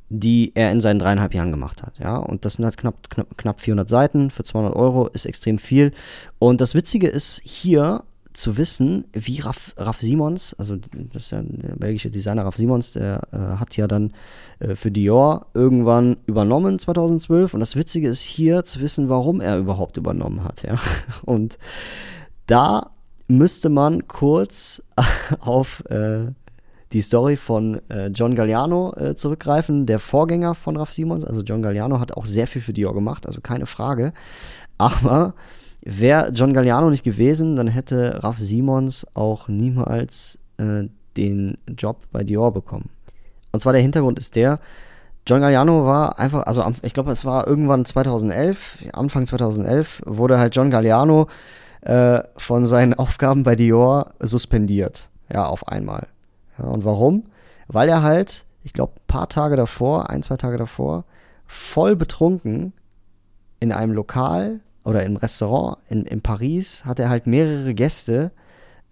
die 0.10 0.52
er 0.56 0.72
in 0.72 0.82
seinen 0.82 1.00
dreieinhalb 1.00 1.34
Jahren 1.34 1.52
gemacht 1.52 1.84
hat. 1.84 2.00
Ja, 2.00 2.18
und 2.18 2.46
das 2.46 2.54
sind 2.54 2.66
halt 2.66 2.78
knapp, 2.78 3.10
knapp, 3.10 3.38
knapp 3.38 3.60
400 3.60 3.90
Seiten 3.90 4.32
für 4.32 4.44
200 4.44 4.76
Euro, 4.76 5.08
ist 5.08 5.26
extrem 5.26 5.58
viel. 5.58 5.92
Und 6.40 6.62
das 6.62 6.76
Witzige 6.76 7.08
ist 7.08 7.42
hier, 7.44 8.04
zu 8.38 8.56
wissen, 8.56 9.06
wie 9.14 9.40
Raff, 9.40 9.74
Raff 9.78 10.00
Simons, 10.00 10.54
also 10.60 10.76
das 10.76 11.26
ist 11.26 11.32
ja 11.32 11.42
der 11.42 11.76
belgische 11.76 12.12
Designer 12.12 12.46
Raff 12.46 12.56
Simons, 12.56 12.92
der 12.92 13.22
äh, 13.32 13.38
hat 13.38 13.76
ja 13.78 13.88
dann 13.88 14.14
äh, 14.60 14.76
für 14.76 14.92
Dior 14.92 15.48
irgendwann 15.56 16.18
übernommen 16.28 16.78
2012 16.78 17.56
und 17.56 17.60
das 17.60 17.76
Witzige 17.76 18.08
ist 18.08 18.22
hier 18.22 18.64
zu 18.64 18.80
wissen, 18.80 19.10
warum 19.10 19.42
er 19.42 19.58
überhaupt 19.58 19.98
übernommen 19.98 20.44
hat, 20.44 20.62
ja. 20.62 20.80
Und 21.24 21.58
da 22.46 22.92
müsste 23.28 23.70
man 23.70 24.08
kurz 24.08 24.84
auf 25.40 25.84
äh, 25.90 26.28
die 26.94 27.02
Story 27.02 27.36
von 27.36 27.82
äh, 27.90 28.08
John 28.08 28.36
Galliano 28.36 28.94
äh, 28.96 29.16
zurückgreifen, 29.16 29.86
der 29.86 30.00
Vorgänger 30.00 30.56
von 30.56 30.78
Raf 30.78 30.92
Simons. 30.92 31.26
Also 31.26 31.42
John 31.42 31.62
Galliano 31.62 32.00
hat 32.00 32.16
auch 32.16 32.26
sehr 32.26 32.48
viel 32.48 32.62
für 32.62 32.74
Dior 32.74 32.94
gemacht, 32.94 33.28
also 33.28 33.42
keine 33.42 33.66
Frage. 33.66 34.14
Aber 34.78 35.34
wäre 35.82 36.32
John 36.32 36.54
Galliano 36.54 36.90
nicht 36.90 37.04
gewesen, 37.04 37.56
dann 37.56 37.68
hätte 37.68 38.24
Raf 38.24 38.38
Simons 38.38 39.06
auch 39.14 39.48
niemals 39.48 40.40
äh, 40.58 40.84
den 41.18 41.58
Job 41.78 41.98
bei 42.12 42.24
Dior 42.24 42.54
bekommen. 42.54 42.90
Und 43.52 43.60
zwar 43.60 43.74
der 43.74 43.82
Hintergrund 43.82 44.20
ist 44.20 44.36
der, 44.36 44.60
John 45.26 45.42
Galliano 45.42 45.86
war 45.86 46.20
einfach, 46.20 46.44
also 46.44 46.64
ich 46.84 46.94
glaube, 46.94 47.12
es 47.12 47.26
war 47.26 47.48
irgendwann 47.48 47.84
2011, 47.84 48.78
Anfang 48.94 49.26
2011, 49.26 50.04
wurde 50.06 50.40
halt 50.40 50.56
John 50.56 50.70
Galliano 50.70 51.28
äh, 51.82 52.22
von 52.38 52.66
seinen 52.66 52.94
Aufgaben 52.98 53.44
bei 53.44 53.56
Dior 53.58 54.14
suspendiert. 54.22 55.10
Ja, 55.32 55.46
auf 55.46 55.68
einmal. 55.68 56.08
Ja, 56.58 56.66
und 56.66 56.86
warum? 56.86 57.26
Weil 57.68 57.90
er 57.90 58.04
halt, 58.04 58.46
ich 58.64 58.74
glaube, 58.74 58.94
ein 58.96 59.08
paar 59.08 59.30
Tage 59.30 59.56
davor, 59.56 60.10
ein, 60.10 60.24
zwei 60.24 60.38
Tage 60.38 60.58
davor, 60.58 61.06
voll 61.46 61.96
betrunken 61.96 62.74
in 63.60 63.72
einem 63.72 63.94
Lokal 63.94 64.60
oder 64.84 65.04
im 65.04 65.18
Restaurant 65.18 65.78
in, 65.90 66.06
in 66.06 66.22
Paris 66.22 66.86
hat 66.86 67.00
er 67.00 67.10
halt 67.10 67.28
mehrere 67.28 67.74
Gäste 67.74 68.32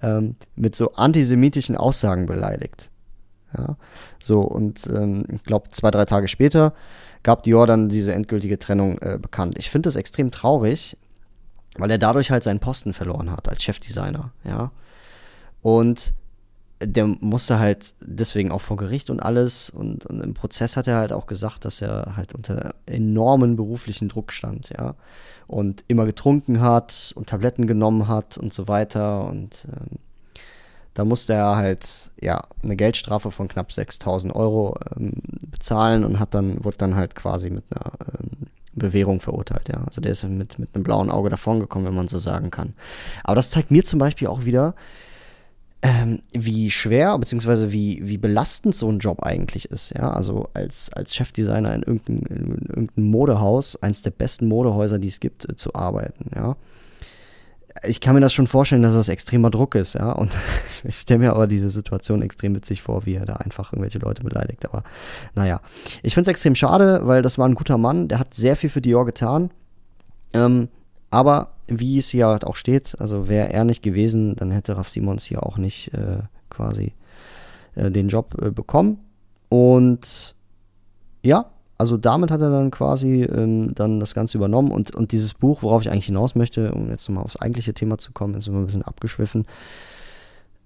ähm, 0.01 0.35
mit 0.55 0.75
so 0.75 0.93
antisemitischen 0.93 1.77
Aussagen 1.77 2.25
beleidigt. 2.25 2.89
Ja, 3.57 3.77
so, 4.21 4.41
und 4.41 4.87
ähm, 4.87 5.25
ich 5.31 5.43
glaube, 5.43 5.69
zwei, 5.69 5.91
drei 5.91 6.05
Tage 6.05 6.27
später 6.27 6.73
gab 7.23 7.43
Dior 7.43 7.67
dann 7.67 7.89
diese 7.89 8.13
endgültige 8.13 8.59
Trennung 8.59 8.97
äh, 8.99 9.17
bekannt. 9.21 9.57
Ich 9.57 9.69
finde 9.69 9.87
das 9.87 9.95
extrem 9.95 10.31
traurig, 10.31 10.97
weil 11.77 11.89
er 11.91 11.97
dadurch 11.97 12.31
halt 12.31 12.43
seinen 12.43 12.59
Posten 12.59 12.93
verloren 12.93 13.31
hat 13.31 13.47
als 13.47 13.63
Chefdesigner, 13.63 14.31
ja. 14.43 14.71
Und 15.61 16.13
der 16.81 17.07
musste 17.07 17.59
halt 17.59 17.93
deswegen 18.01 18.51
auch 18.51 18.61
vor 18.61 18.77
Gericht 18.77 19.09
und 19.09 19.21
alles. 19.21 19.69
Und, 19.69 20.05
und, 20.05 20.21
im 20.21 20.33
Prozess 20.33 20.75
hat 20.75 20.87
er 20.87 20.97
halt 20.97 21.13
auch 21.13 21.25
gesagt, 21.25 21.65
dass 21.65 21.81
er 21.81 22.15
halt 22.17 22.35
unter 22.35 22.75
enormen 22.85 23.55
beruflichen 23.55 24.09
Druck 24.09 24.31
stand, 24.31 24.69
ja. 24.77 24.95
Und 25.47 25.83
immer 25.87 26.05
getrunken 26.05 26.59
hat 26.59 27.13
und 27.15 27.29
Tabletten 27.29 27.67
genommen 27.67 28.07
hat 28.07 28.37
und 28.37 28.51
so 28.51 28.67
weiter. 28.67 29.27
Und 29.27 29.67
ähm, 29.69 29.99
da 30.95 31.05
musste 31.05 31.33
er 31.33 31.55
halt, 31.55 32.11
ja, 32.19 32.41
eine 32.63 32.75
Geldstrafe 32.75 33.31
von 33.31 33.47
knapp 33.47 33.71
6000 33.71 34.35
Euro 34.35 34.75
ähm, 34.97 35.13
bezahlen 35.51 36.03
und 36.03 36.19
hat 36.19 36.33
dann, 36.33 36.63
wurde 36.63 36.77
dann 36.77 36.95
halt 36.95 37.15
quasi 37.15 37.51
mit 37.51 37.63
einer 37.71 37.91
ähm, 38.19 38.47
Bewährung 38.73 39.21
verurteilt, 39.21 39.69
ja. 39.69 39.83
Also 39.85 40.01
der 40.01 40.11
ist 40.11 40.23
mit, 40.23 40.59
mit 40.59 40.73
einem 40.73 40.83
blauen 40.83 41.09
Auge 41.09 41.29
davongekommen, 41.29 41.87
wenn 41.87 41.95
man 41.95 42.07
so 42.07 42.19
sagen 42.19 42.51
kann. 42.51 42.73
Aber 43.23 43.35
das 43.35 43.51
zeigt 43.51 43.71
mir 43.71 43.83
zum 43.83 43.99
Beispiel 43.99 44.27
auch 44.27 44.43
wieder, 44.43 44.75
ähm, 45.85 46.21
wie 46.31 46.71
schwer 46.71 47.17
bzw. 47.19 47.71
Wie, 47.71 48.01
wie 48.03 48.17
belastend 48.17 48.75
so 48.75 48.89
ein 48.89 48.99
Job 48.99 49.21
eigentlich 49.23 49.69
ist, 49.69 49.93
ja. 49.95 50.09
Also 50.09 50.49
als, 50.53 50.91
als 50.93 51.13
Chefdesigner 51.13 51.75
in 51.75 51.83
irgendeinem, 51.83 52.89
in 52.95 53.03
Modehaus, 53.03 53.75
eines 53.83 54.01
der 54.01 54.11
besten 54.11 54.47
Modehäuser, 54.47 54.97
die 54.97 55.09
es 55.09 55.19
gibt, 55.19 55.47
äh, 55.47 55.55
zu 55.55 55.75
arbeiten, 55.75 56.31
ja 56.35 56.55
ich 57.83 57.99
kann 57.99 58.15
mir 58.15 58.21
das 58.21 58.33
schon 58.33 58.47
vorstellen, 58.47 58.81
dass 58.81 58.93
das 58.93 59.09
extremer 59.09 59.49
Druck 59.49 59.75
ist, 59.75 59.95
ja. 59.95 60.11
Und 60.11 60.35
ich 60.83 60.99
stelle 60.99 61.19
mir 61.19 61.31
aber 61.31 61.47
diese 61.47 61.69
Situation 61.69 62.21
extrem 62.21 62.55
witzig 62.55 62.81
vor, 62.81 63.05
wie 63.05 63.15
er 63.15 63.25
da 63.25 63.35
einfach 63.35 63.73
irgendwelche 63.73 63.99
Leute 63.99 64.23
beleidigt. 64.23 64.65
Aber 64.65 64.83
naja, 65.33 65.61
ich 66.01 66.13
finde 66.13 66.29
es 66.29 66.31
extrem 66.31 66.55
schade, 66.55 67.01
weil 67.03 67.21
das 67.21 67.37
war 67.37 67.47
ein 67.47 67.55
guter 67.55 67.77
Mann, 67.77 68.07
der 68.07 68.19
hat 68.19 68.33
sehr 68.33 68.55
viel 68.55 68.69
für 68.69 68.81
Dior 68.81 69.05
getan. 69.05 69.51
Ähm, 70.33 70.69
aber 71.11 71.54
wie 71.67 71.97
es 71.97 72.09
hier 72.09 72.27
halt 72.27 72.45
auch 72.45 72.55
steht, 72.55 72.95
also 72.99 73.27
wäre 73.27 73.51
er 73.51 73.63
nicht 73.63 73.81
gewesen, 73.81 74.35
dann 74.35 74.51
hätte 74.51 74.77
Raf 74.77 74.89
Simons 74.89 75.25
hier 75.25 75.43
auch 75.43 75.57
nicht 75.57 75.93
äh, 75.93 76.19
quasi 76.49 76.93
äh, 77.75 77.91
den 77.91 78.07
Job 78.07 78.35
äh, 78.41 78.51
bekommen. 78.51 78.99
Und 79.49 80.35
ja, 81.23 81.49
also 81.77 81.97
damit 81.97 82.31
hat 82.31 82.41
er 82.41 82.49
dann 82.49 82.71
quasi 82.71 83.23
ähm, 83.23 83.73
dann 83.75 83.99
das 83.99 84.13
Ganze 84.13 84.37
übernommen 84.37 84.71
und, 84.71 84.95
und 84.95 85.11
dieses 85.11 85.33
Buch, 85.33 85.61
worauf 85.61 85.81
ich 85.81 85.91
eigentlich 85.91 86.05
hinaus 86.05 86.35
möchte, 86.35 86.71
um 86.71 86.89
jetzt 86.89 87.07
nochmal 87.09 87.25
aufs 87.25 87.37
eigentliche 87.37 87.73
Thema 87.73 87.97
zu 87.97 88.11
kommen, 88.11 88.35
ist 88.35 88.47
immer 88.47 88.59
ein 88.59 88.65
bisschen 88.65 88.83
abgeschwiffen. 88.83 89.45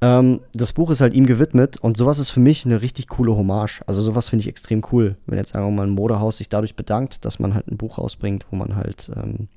Ähm, 0.02 0.40
das 0.54 0.74
Buch 0.74 0.92
ist 0.92 1.02
halt 1.02 1.14
ihm 1.14 1.26
gewidmet 1.26 1.78
und 1.78 1.98
sowas 1.98 2.20
ist 2.20 2.30
für 2.30 2.40
mich 2.40 2.66
eine 2.66 2.82
richtig 2.82 3.08
coole 3.08 3.36
Hommage. 3.36 3.82
Also 3.88 4.02
sowas 4.02 4.30
finde 4.30 4.42
ich 4.42 4.48
extrem 4.48 4.84
cool, 4.92 5.16
wenn 5.26 5.38
jetzt 5.38 5.54
sagen 5.54 5.76
mal 5.76 5.88
ein 5.88 5.94
Modehaus 5.94 6.38
sich 6.38 6.48
dadurch 6.48 6.76
bedankt, 6.76 7.26
dass 7.26 7.40
man 7.40 7.54
halt 7.54 7.68
ein 7.68 7.78
Buch 7.78 7.98
rausbringt, 7.98 8.46
wo 8.52 8.56
man 8.56 8.76
halt 8.76 9.12
ähm, 9.16 9.48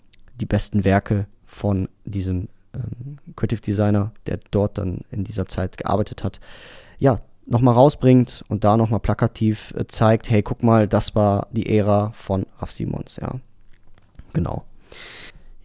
die 0.42 0.46
besten 0.46 0.84
Werke 0.84 1.26
von 1.46 1.88
diesem 2.04 2.48
ähm, 2.74 3.18
Creative 3.36 3.60
Designer, 3.60 4.12
der 4.26 4.40
dort 4.50 4.76
dann 4.76 5.02
in 5.10 5.22
dieser 5.24 5.46
Zeit 5.46 5.78
gearbeitet 5.78 6.24
hat, 6.24 6.40
ja, 6.98 7.20
nochmal 7.46 7.74
rausbringt 7.74 8.44
und 8.48 8.64
da 8.64 8.76
nochmal 8.76 9.00
plakativ 9.00 9.72
äh, 9.76 9.86
zeigt, 9.86 10.28
hey, 10.30 10.42
guck 10.42 10.62
mal, 10.62 10.88
das 10.88 11.14
war 11.14 11.46
die 11.52 11.66
Ära 11.66 12.10
von 12.14 12.44
Raf 12.58 12.72
Simons, 12.72 13.16
ja. 13.16 13.36
Genau. 14.32 14.64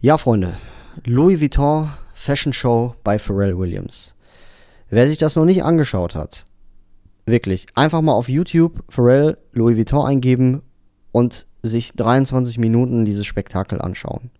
Ja, 0.00 0.16
Freunde, 0.16 0.56
Louis 1.04 1.40
Vuitton 1.40 1.90
Fashion 2.14 2.52
Show 2.52 2.94
bei 3.02 3.18
Pharrell 3.18 3.58
Williams. 3.58 4.14
Wer 4.90 5.08
sich 5.08 5.18
das 5.18 5.36
noch 5.36 5.44
nicht 5.44 5.64
angeschaut 5.64 6.14
hat, 6.14 6.46
wirklich, 7.26 7.66
einfach 7.74 8.00
mal 8.00 8.12
auf 8.12 8.28
YouTube 8.28 8.84
Pharrell 8.88 9.38
Louis 9.52 9.76
Vuitton 9.76 10.06
eingeben 10.06 10.62
und 11.10 11.46
sich 11.62 11.92
23 11.92 12.58
Minuten 12.58 13.04
dieses 13.04 13.26
Spektakel 13.26 13.80
anschauen. 13.80 14.30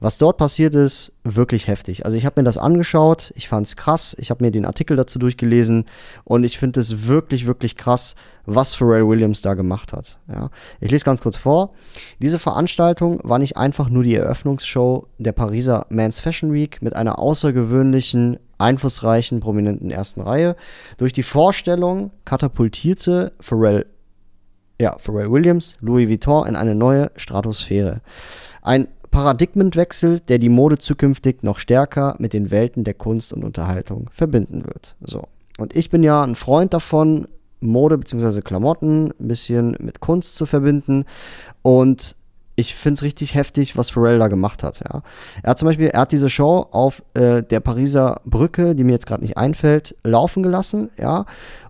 Was 0.00 0.16
dort 0.16 0.38
passiert 0.38 0.74
ist, 0.74 1.12
wirklich 1.24 1.68
heftig. 1.68 2.06
Also 2.06 2.16
ich 2.16 2.24
habe 2.24 2.40
mir 2.40 2.44
das 2.44 2.56
angeschaut, 2.56 3.32
ich 3.36 3.48
fand 3.48 3.66
es 3.66 3.76
krass, 3.76 4.16
ich 4.18 4.30
habe 4.30 4.42
mir 4.42 4.50
den 4.50 4.64
Artikel 4.64 4.96
dazu 4.96 5.18
durchgelesen 5.18 5.84
und 6.24 6.44
ich 6.44 6.58
finde 6.58 6.80
es 6.80 7.06
wirklich, 7.06 7.46
wirklich 7.46 7.76
krass, 7.76 8.16
was 8.46 8.74
Pharrell 8.74 9.06
Williams 9.06 9.42
da 9.42 9.52
gemacht 9.52 9.92
hat. 9.92 10.18
Ja. 10.26 10.48
Ich 10.80 10.90
lese 10.90 11.04
ganz 11.04 11.20
kurz 11.20 11.36
vor. 11.36 11.74
Diese 12.18 12.38
Veranstaltung 12.38 13.20
war 13.24 13.38
nicht 13.38 13.58
einfach 13.58 13.90
nur 13.90 14.02
die 14.02 14.14
Eröffnungsshow 14.14 15.06
der 15.18 15.32
Pariser 15.32 15.86
Men's 15.90 16.18
Fashion 16.18 16.54
Week 16.54 16.80
mit 16.80 16.96
einer 16.96 17.18
außergewöhnlichen, 17.18 18.38
einflussreichen, 18.56 19.40
prominenten 19.40 19.90
ersten 19.90 20.22
Reihe. 20.22 20.56
Durch 20.96 21.12
die 21.12 21.22
Vorstellung 21.22 22.10
katapultierte 22.24 23.32
Pharrell 23.38 23.84
ja, 24.80 24.96
Pharrell 24.98 25.30
Williams, 25.30 25.76
Louis 25.80 26.08
Vuitton 26.08 26.46
in 26.48 26.56
eine 26.56 26.74
neue 26.74 27.10
Stratosphäre. 27.16 28.00
Ein 28.62 28.88
Paradigmenwechsel, 29.10 30.20
der 30.20 30.38
die 30.38 30.48
Mode 30.48 30.78
zukünftig 30.78 31.42
noch 31.42 31.58
stärker 31.58 32.16
mit 32.18 32.32
den 32.32 32.50
Welten 32.50 32.84
der 32.84 32.94
Kunst 32.94 33.32
und 33.32 33.44
Unterhaltung 33.44 34.10
verbinden 34.12 34.64
wird. 34.64 34.96
So. 35.00 35.24
Und 35.58 35.76
ich 35.76 35.90
bin 35.90 36.02
ja 36.02 36.22
ein 36.22 36.36
Freund 36.36 36.72
davon, 36.72 37.26
Mode 37.60 37.98
bzw. 37.98 38.40
Klamotten 38.40 39.12
ein 39.20 39.28
bisschen 39.28 39.76
mit 39.80 40.00
Kunst 40.00 40.36
zu 40.36 40.46
verbinden. 40.46 41.04
Und 41.62 42.16
ich 42.56 42.74
finde 42.74 42.94
es 42.94 43.02
richtig 43.02 43.34
heftig, 43.34 43.76
was 43.76 43.90
Pharrell 43.90 44.18
da 44.18 44.28
gemacht 44.28 44.62
hat. 44.62 44.80
Ja. 44.80 45.02
Er 45.42 45.50
hat 45.50 45.58
zum 45.58 45.66
Beispiel, 45.66 45.88
er 45.88 46.00
hat 46.00 46.12
diese 46.12 46.28
Show 46.28 46.66
auf 46.70 47.02
äh, 47.14 47.42
der 47.42 47.60
Pariser 47.60 48.20
Brücke, 48.24 48.74
die 48.74 48.84
mir 48.84 48.92
jetzt 48.92 49.06
gerade 49.06 49.22
nicht 49.22 49.36
einfällt, 49.36 49.96
laufen 50.04 50.42
gelassen, 50.42 50.90
ja. 50.98 51.24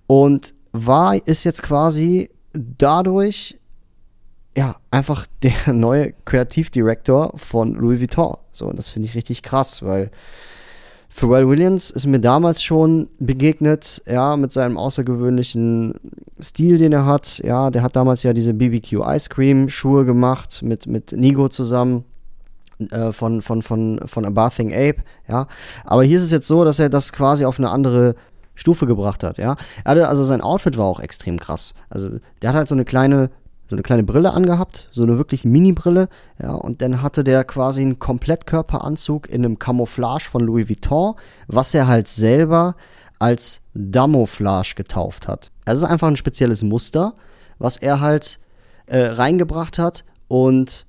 Und 0.06 0.54
war, 0.72 1.14
ist 1.26 1.44
jetzt 1.44 1.62
quasi 1.62 2.30
dadurch 2.52 3.59
ja, 4.56 4.76
einfach 4.90 5.26
der 5.42 5.72
neue 5.72 6.12
Kreativdirektor 6.24 7.32
von 7.36 7.74
Louis 7.74 8.00
Vuitton. 8.00 8.36
So, 8.52 8.66
und 8.66 8.78
das 8.78 8.90
finde 8.90 9.08
ich 9.08 9.14
richtig 9.14 9.42
krass, 9.42 9.82
weil 9.82 10.10
Pharrell 11.12 11.48
Williams 11.48 11.90
ist 11.90 12.06
mir 12.06 12.20
damals 12.20 12.62
schon 12.62 13.08
begegnet, 13.18 14.00
ja, 14.06 14.36
mit 14.36 14.52
seinem 14.52 14.78
außergewöhnlichen 14.78 15.94
Stil, 16.40 16.78
den 16.78 16.92
er 16.92 17.04
hat. 17.04 17.42
Ja, 17.44 17.70
der 17.70 17.82
hat 17.82 17.96
damals 17.96 18.22
ja 18.22 18.32
diese 18.32 18.54
BBQ 18.54 19.02
Ice 19.06 19.28
Cream 19.28 19.68
Schuhe 19.68 20.04
gemacht 20.04 20.62
mit, 20.62 20.86
mit 20.86 21.12
Nigo 21.12 21.48
zusammen 21.48 22.04
äh, 22.90 23.12
von, 23.12 23.42
von, 23.42 23.62
von, 23.62 24.00
von 24.06 24.24
A 24.24 24.30
Bathing 24.30 24.72
Ape, 24.72 25.02
ja. 25.28 25.46
Aber 25.84 26.04
hier 26.04 26.16
ist 26.16 26.24
es 26.24 26.30
jetzt 26.30 26.46
so, 26.46 26.64
dass 26.64 26.78
er 26.78 26.88
das 26.88 27.12
quasi 27.12 27.44
auf 27.44 27.58
eine 27.58 27.70
andere 27.70 28.14
Stufe 28.54 28.86
gebracht 28.86 29.24
hat, 29.24 29.36
ja. 29.38 29.56
Er 29.84 29.90
hatte, 29.90 30.08
also 30.08 30.22
sein 30.22 30.40
Outfit 30.40 30.76
war 30.76 30.86
auch 30.86 31.00
extrem 31.00 31.40
krass. 31.40 31.74
Also 31.88 32.08
der 32.40 32.50
hat 32.50 32.56
halt 32.56 32.68
so 32.68 32.76
eine 32.76 32.84
kleine 32.84 33.30
so 33.70 33.76
eine 33.76 33.82
kleine 33.84 34.02
Brille 34.02 34.32
angehabt, 34.32 34.88
so 34.90 35.04
eine 35.04 35.16
wirklich 35.16 35.44
Mini-Brille, 35.44 36.08
ja, 36.42 36.52
und 36.54 36.82
dann 36.82 37.02
hatte 37.02 37.22
der 37.22 37.44
quasi 37.44 37.82
einen 37.82 38.00
Komplettkörperanzug 38.00 39.28
in 39.28 39.44
einem 39.44 39.60
Camouflage 39.60 40.28
von 40.28 40.42
Louis 40.42 40.68
Vuitton, 40.68 41.14
was 41.46 41.72
er 41.72 41.86
halt 41.86 42.08
selber 42.08 42.74
als 43.20 43.60
Damouflage 43.74 44.74
getauft 44.74 45.28
hat. 45.28 45.52
Also 45.64 45.78
es 45.78 45.82
ist 45.84 45.92
einfach 45.92 46.08
ein 46.08 46.16
spezielles 46.16 46.64
Muster, 46.64 47.14
was 47.60 47.76
er 47.76 48.00
halt 48.00 48.40
äh, 48.86 48.98
reingebracht 48.98 49.78
hat 49.78 50.04
und 50.26 50.86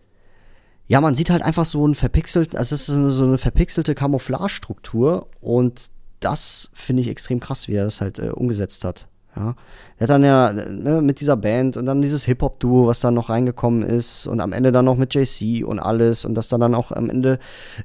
ja, 0.87 1.01
man 1.01 1.13
sieht 1.13 1.29
halt 1.29 1.43
einfach 1.43 1.65
so 1.65 1.87
ein 1.87 1.93
verpixelt, 1.93 2.55
also 2.55 2.73
es 2.73 2.89
ist 2.89 3.15
so 3.15 3.23
eine 3.23 3.37
verpixelte 3.37 3.93
Camouflage-Struktur 3.93 5.27
und 5.39 5.91
das 6.19 6.71
finde 6.73 7.03
ich 7.03 7.09
extrem 7.09 7.39
krass, 7.39 7.67
wie 7.67 7.75
er 7.75 7.83
das 7.83 8.01
halt 8.01 8.17
äh, 8.17 8.29
umgesetzt 8.29 8.83
hat. 8.85 9.07
Ja. 9.35 9.55
Er 9.97 10.03
hat 10.03 10.09
dann 10.09 10.23
ja 10.23 10.51
ne, 10.51 11.01
mit 11.01 11.21
dieser 11.21 11.37
Band 11.37 11.77
und 11.77 11.85
dann 11.85 12.01
dieses 12.01 12.25
Hip-Hop-Duo, 12.25 12.87
was 12.87 12.99
dann 12.99 13.13
noch 13.13 13.29
reingekommen 13.29 13.81
ist 13.81 14.27
und 14.27 14.41
am 14.41 14.51
Ende 14.51 14.71
dann 14.71 14.83
noch 14.83 14.97
mit 14.97 15.13
JC 15.15 15.63
und 15.65 15.79
alles 15.79 16.25
und 16.25 16.35
dass 16.35 16.49
dann, 16.49 16.59
dann 16.59 16.75
auch 16.75 16.91
am 16.91 17.09
Ende 17.09 17.39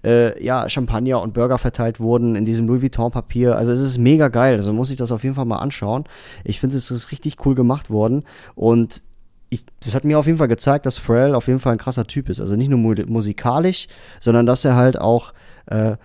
äh, 0.04 0.42
ja, 0.42 0.68
Champagner 0.68 1.22
und 1.22 1.34
Burger 1.34 1.58
verteilt 1.58 2.00
wurden 2.00 2.34
in 2.34 2.44
diesem 2.44 2.66
Louis 2.66 2.82
Vuitton-Papier. 2.82 3.56
Also 3.56 3.72
es 3.72 3.80
ist 3.80 3.98
mega 3.98 4.28
geil, 4.28 4.56
also 4.56 4.72
muss 4.72 4.90
ich 4.90 4.96
das 4.96 5.12
auf 5.12 5.22
jeden 5.22 5.36
Fall 5.36 5.44
mal 5.44 5.58
anschauen. 5.58 6.04
Ich 6.44 6.58
finde, 6.58 6.76
es 6.76 6.90
ist 6.90 7.12
richtig 7.12 7.44
cool 7.46 7.54
gemacht 7.54 7.90
worden 7.90 8.24
und 8.54 9.02
ich, 9.48 9.64
das 9.80 9.94
hat 9.94 10.04
mir 10.04 10.18
auf 10.18 10.26
jeden 10.26 10.38
Fall 10.38 10.48
gezeigt, 10.48 10.86
dass 10.86 10.98
Pharrell 10.98 11.34
auf 11.34 11.46
jeden 11.46 11.60
Fall 11.60 11.72
ein 11.72 11.78
krasser 11.78 12.06
Typ 12.06 12.28
ist. 12.28 12.40
Also 12.40 12.56
nicht 12.56 12.68
nur 12.68 12.78
musikalisch, 13.06 13.86
sondern 14.20 14.46
dass 14.46 14.64
er 14.64 14.74
halt 14.74 14.98
auch 14.98 15.32
äh, 15.66 15.96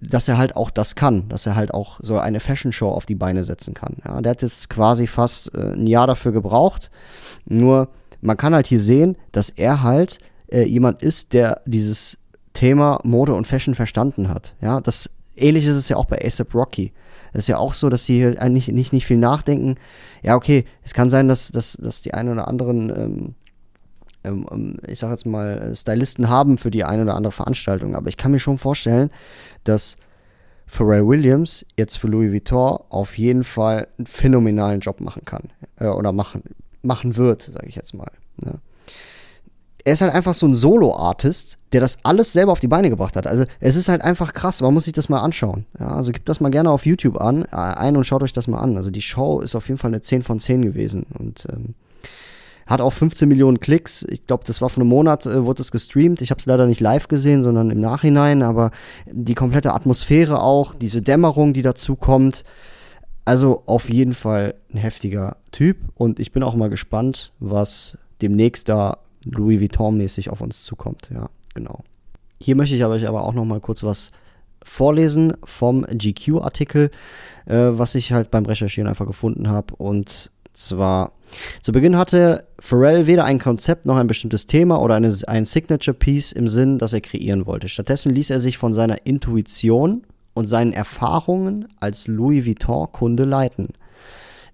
dass 0.00 0.28
er 0.28 0.38
halt 0.38 0.56
auch 0.56 0.70
das 0.70 0.94
kann, 0.94 1.28
dass 1.28 1.46
er 1.46 1.56
halt 1.56 1.72
auch 1.72 2.00
so 2.02 2.18
eine 2.18 2.40
Fashion 2.40 2.72
Show 2.72 2.90
auf 2.90 3.06
die 3.06 3.14
Beine 3.14 3.44
setzen 3.44 3.74
kann. 3.74 3.96
Ja, 4.04 4.20
der 4.20 4.30
hat 4.30 4.42
jetzt 4.42 4.68
quasi 4.68 5.06
fast 5.06 5.54
äh, 5.54 5.72
ein 5.72 5.86
Jahr 5.86 6.06
dafür 6.06 6.32
gebraucht. 6.32 6.90
Nur 7.46 7.88
man 8.20 8.36
kann 8.36 8.54
halt 8.54 8.66
hier 8.66 8.80
sehen, 8.80 9.16
dass 9.32 9.50
er 9.50 9.82
halt 9.82 10.18
äh, 10.48 10.64
jemand 10.64 11.02
ist, 11.02 11.32
der 11.32 11.62
dieses 11.64 12.18
Thema 12.52 12.98
Mode 13.04 13.34
und 13.34 13.46
Fashion 13.46 13.74
verstanden 13.74 14.28
hat. 14.28 14.54
Ja, 14.60 14.80
das 14.80 15.10
ähnlich 15.36 15.66
ist 15.66 15.76
es 15.76 15.88
ja 15.88 15.96
auch 15.96 16.04
bei 16.04 16.24
ASAP 16.24 16.54
Rocky. 16.54 16.92
Das 17.32 17.44
ist 17.44 17.48
ja 17.48 17.58
auch 17.58 17.74
so, 17.74 17.88
dass 17.88 18.04
sie 18.04 18.24
halt 18.24 18.38
eigentlich 18.38 18.68
nicht, 18.68 18.92
nicht 18.92 19.06
viel 19.06 19.16
nachdenken. 19.16 19.76
Ja, 20.22 20.34
okay, 20.34 20.64
es 20.82 20.94
kann 20.94 21.10
sein, 21.10 21.28
dass, 21.28 21.52
dass, 21.52 21.78
dass 21.80 22.00
die 22.00 22.12
einen 22.12 22.30
oder 22.30 22.48
anderen 22.48 22.90
ähm, 22.90 23.34
ich 24.86 24.98
sag 24.98 25.10
jetzt 25.10 25.26
mal, 25.26 25.72
Stylisten 25.74 26.28
haben 26.28 26.58
für 26.58 26.70
die 26.70 26.84
eine 26.84 27.02
oder 27.02 27.14
andere 27.14 27.32
Veranstaltung. 27.32 27.94
Aber 27.94 28.08
ich 28.08 28.16
kann 28.16 28.32
mir 28.32 28.38
schon 28.38 28.58
vorstellen, 28.58 29.10
dass 29.64 29.96
Pharrell 30.70 31.06
Williams 31.06 31.66
jetzt 31.76 31.96
für 31.96 32.06
Louis 32.06 32.32
Vuitton 32.32 32.78
auf 32.90 33.18
jeden 33.18 33.42
Fall 33.42 33.88
einen 33.98 34.06
phänomenalen 34.06 34.80
Job 34.80 35.00
machen 35.00 35.24
kann. 35.24 35.50
Äh, 35.76 35.88
oder 35.88 36.12
machen, 36.12 36.42
machen 36.82 37.16
wird, 37.16 37.42
sage 37.42 37.66
ich 37.66 37.74
jetzt 37.74 37.92
mal. 37.92 38.10
Ne? 38.36 38.60
Er 39.82 39.94
ist 39.94 40.02
halt 40.02 40.14
einfach 40.14 40.34
so 40.34 40.46
ein 40.46 40.54
Solo-Artist, 40.54 41.58
der 41.72 41.80
das 41.80 41.98
alles 42.04 42.32
selber 42.32 42.52
auf 42.52 42.60
die 42.60 42.68
Beine 42.68 42.90
gebracht 42.90 43.16
hat. 43.16 43.26
Also 43.26 43.44
es 43.58 43.76
ist 43.76 43.88
halt 43.88 44.02
einfach 44.02 44.32
krass, 44.32 44.60
man 44.60 44.74
muss 44.74 44.84
sich 44.84 44.92
das 44.92 45.08
mal 45.08 45.20
anschauen. 45.20 45.66
Ja, 45.78 45.88
also 45.88 46.12
gebt 46.12 46.28
das 46.28 46.40
mal 46.40 46.50
gerne 46.50 46.70
auf 46.70 46.86
YouTube 46.86 47.20
an, 47.20 47.44
äh, 47.50 47.56
ein 47.56 47.96
und 47.96 48.04
schaut 48.04 48.22
euch 48.22 48.32
das 48.32 48.46
mal 48.46 48.60
an. 48.60 48.76
Also 48.76 48.90
die 48.90 49.02
Show 49.02 49.40
ist 49.40 49.56
auf 49.56 49.68
jeden 49.68 49.78
Fall 49.78 49.90
eine 49.90 50.02
10 50.02 50.22
von 50.22 50.38
10 50.38 50.62
gewesen. 50.62 51.06
Und 51.18 51.48
ähm, 51.50 51.74
hat 52.70 52.80
auch 52.80 52.92
15 52.92 53.28
Millionen 53.28 53.58
Klicks. 53.58 54.06
Ich 54.08 54.28
glaube, 54.28 54.44
das 54.46 54.62
war 54.62 54.70
vor 54.70 54.80
einem 54.80 54.90
Monat, 54.90 55.26
äh, 55.26 55.44
wurde 55.44 55.60
es 55.60 55.72
gestreamt. 55.72 56.22
Ich 56.22 56.30
habe 56.30 56.38
es 56.38 56.46
leider 56.46 56.66
nicht 56.66 56.80
live 56.80 57.08
gesehen, 57.08 57.42
sondern 57.42 57.68
im 57.70 57.80
Nachhinein. 57.80 58.44
Aber 58.44 58.70
die 59.10 59.34
komplette 59.34 59.74
Atmosphäre 59.74 60.40
auch, 60.40 60.74
diese 60.74 61.02
Dämmerung, 61.02 61.52
die 61.52 61.62
dazu 61.62 61.96
kommt. 61.96 62.44
Also 63.24 63.64
auf 63.66 63.90
jeden 63.90 64.14
Fall 64.14 64.54
ein 64.72 64.78
heftiger 64.78 65.36
Typ. 65.50 65.78
Und 65.96 66.20
ich 66.20 66.30
bin 66.30 66.44
auch 66.44 66.54
mal 66.54 66.70
gespannt, 66.70 67.32
was 67.40 67.98
demnächst 68.22 68.68
da 68.68 68.98
Louis 69.24 69.60
Vuitton-mäßig 69.60 70.30
auf 70.30 70.40
uns 70.40 70.62
zukommt. 70.62 71.10
Ja, 71.12 71.28
genau. 71.54 71.82
Hier 72.40 72.54
möchte 72.54 72.76
ich 72.76 72.84
euch 72.84 73.08
aber 73.08 73.24
auch 73.24 73.34
noch 73.34 73.44
mal 73.44 73.60
kurz 73.60 73.82
was 73.82 74.12
vorlesen 74.64 75.32
vom 75.44 75.82
GQ-Artikel, 75.82 76.90
äh, 77.46 77.56
was 77.72 77.96
ich 77.96 78.12
halt 78.12 78.30
beim 78.30 78.46
Recherchieren 78.46 78.88
einfach 78.88 79.06
gefunden 79.06 79.48
habe. 79.48 79.74
Und 79.74 80.30
zwar, 80.52 81.12
zu 81.62 81.72
Beginn 81.72 81.96
hatte 81.96 82.46
Pharrell 82.58 83.06
weder 83.06 83.24
ein 83.24 83.38
Konzept 83.38 83.86
noch 83.86 83.96
ein 83.96 84.06
bestimmtes 84.06 84.46
Thema 84.46 84.80
oder 84.80 84.96
eine, 84.96 85.14
ein 85.26 85.44
Signature 85.44 85.96
Piece 85.96 86.32
im 86.32 86.48
Sinn, 86.48 86.78
das 86.78 86.92
er 86.92 87.00
kreieren 87.00 87.46
wollte. 87.46 87.68
Stattdessen 87.68 88.10
ließ 88.10 88.30
er 88.30 88.40
sich 88.40 88.58
von 88.58 88.72
seiner 88.72 89.06
Intuition 89.06 90.02
und 90.34 90.48
seinen 90.48 90.72
Erfahrungen 90.72 91.68
als 91.80 92.06
Louis 92.06 92.46
Vuitton-Kunde 92.46 93.24
leiten. 93.24 93.68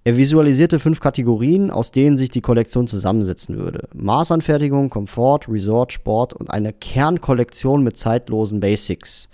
Er 0.03 0.15
visualisierte 0.15 0.79
fünf 0.79 1.01
Kategorien, 1.01 1.69
aus 1.69 1.91
denen 1.91 2.15
sich 2.15 2.29
die 2.29 2.39
Kollektion 2.39 2.87
zusammensetzen 2.87 3.57
würde. 3.57 3.89
Maßanfertigung, 3.93 4.89
Komfort, 4.89 5.49
Resort, 5.49 5.91
Sport 5.91 6.33
und 6.33 6.49
eine 6.49 6.71
Kernkollektion 6.71 7.83
mit 7.83 7.97
zeitlosen 7.97 8.61
Basics. 8.61 9.27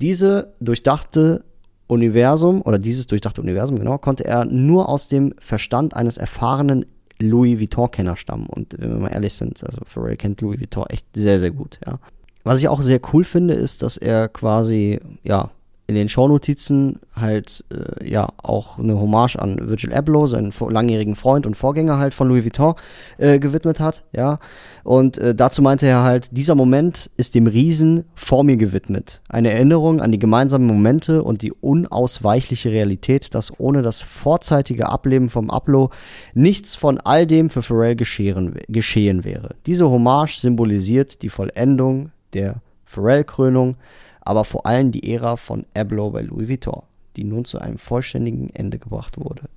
Diese 0.00 0.52
durchdachte 0.58 1.44
Universum 1.90 2.62
oder 2.62 2.78
dieses 2.78 3.06
durchdachte 3.06 3.40
Universum, 3.40 3.78
genau, 3.78 3.98
konnte 3.98 4.24
er 4.24 4.44
nur 4.44 4.88
aus 4.88 5.08
dem 5.08 5.34
Verstand 5.38 5.96
eines 5.96 6.16
erfahrenen 6.16 6.86
Louis 7.20 7.58
Vuitton-Kenner 7.58 8.16
stammen. 8.16 8.46
Und 8.46 8.76
wenn 8.78 8.90
wir 8.90 8.98
mal 8.98 9.08
ehrlich 9.08 9.34
sind, 9.34 9.62
also 9.64 9.78
Pharrell 9.84 10.16
kennt 10.16 10.40
Louis 10.40 10.58
Vuitton 10.60 10.86
echt 10.88 11.06
sehr, 11.14 11.38
sehr 11.38 11.50
gut, 11.50 11.78
ja. 11.86 11.98
Was 12.42 12.58
ich 12.58 12.68
auch 12.68 12.80
sehr 12.80 13.00
cool 13.12 13.24
finde, 13.24 13.52
ist, 13.52 13.82
dass 13.82 13.98
er 13.98 14.28
quasi, 14.28 14.98
ja, 15.22 15.50
in 15.90 15.96
den 15.96 16.08
Shownotizen 16.08 17.00
halt 17.16 17.64
äh, 17.72 18.08
ja 18.08 18.28
auch 18.36 18.78
eine 18.78 18.98
Hommage 19.00 19.34
an 19.36 19.58
Virgil 19.68 19.92
Abloh, 19.92 20.26
seinen 20.28 20.52
langjährigen 20.68 21.16
Freund 21.16 21.46
und 21.46 21.56
Vorgänger 21.56 21.98
halt 21.98 22.14
von 22.14 22.28
Louis 22.28 22.44
Vuitton 22.44 22.74
äh, 23.18 23.40
gewidmet 23.40 23.80
hat, 23.80 24.04
ja. 24.12 24.38
Und 24.84 25.18
äh, 25.18 25.34
dazu 25.34 25.62
meinte 25.62 25.86
er 25.86 26.04
halt, 26.04 26.28
dieser 26.30 26.54
Moment 26.54 27.10
ist 27.16 27.34
dem 27.34 27.48
Riesen 27.48 28.04
vor 28.14 28.44
mir 28.44 28.56
gewidmet. 28.56 29.20
Eine 29.28 29.50
Erinnerung 29.50 30.00
an 30.00 30.12
die 30.12 30.20
gemeinsamen 30.20 30.66
Momente 30.68 31.24
und 31.24 31.42
die 31.42 31.52
unausweichliche 31.52 32.70
Realität, 32.70 33.34
dass 33.34 33.58
ohne 33.58 33.82
das 33.82 34.00
vorzeitige 34.00 34.88
Ableben 34.88 35.28
vom 35.28 35.50
Abloh 35.50 35.90
nichts 36.34 36.76
von 36.76 36.98
all 36.98 37.26
dem 37.26 37.50
für 37.50 37.62
Pharrell 37.62 37.96
geschehen, 37.96 38.54
geschehen 38.68 39.24
wäre. 39.24 39.56
Diese 39.66 39.90
Hommage 39.90 40.38
symbolisiert 40.38 41.22
die 41.22 41.30
Vollendung 41.30 42.12
der 42.32 42.62
Pharrell-Krönung 42.86 43.76
aber 44.20 44.44
vor 44.44 44.66
allem 44.66 44.92
die 44.92 45.12
Ära 45.12 45.36
von 45.36 45.66
Abloh 45.74 46.10
bei 46.10 46.22
Louis 46.22 46.48
Vuitton, 46.48 46.82
die 47.16 47.24
nun 47.24 47.44
zu 47.44 47.58
einem 47.58 47.78
vollständigen 47.78 48.50
Ende 48.50 48.78
gebracht 48.78 49.18
wurde. 49.18 49.48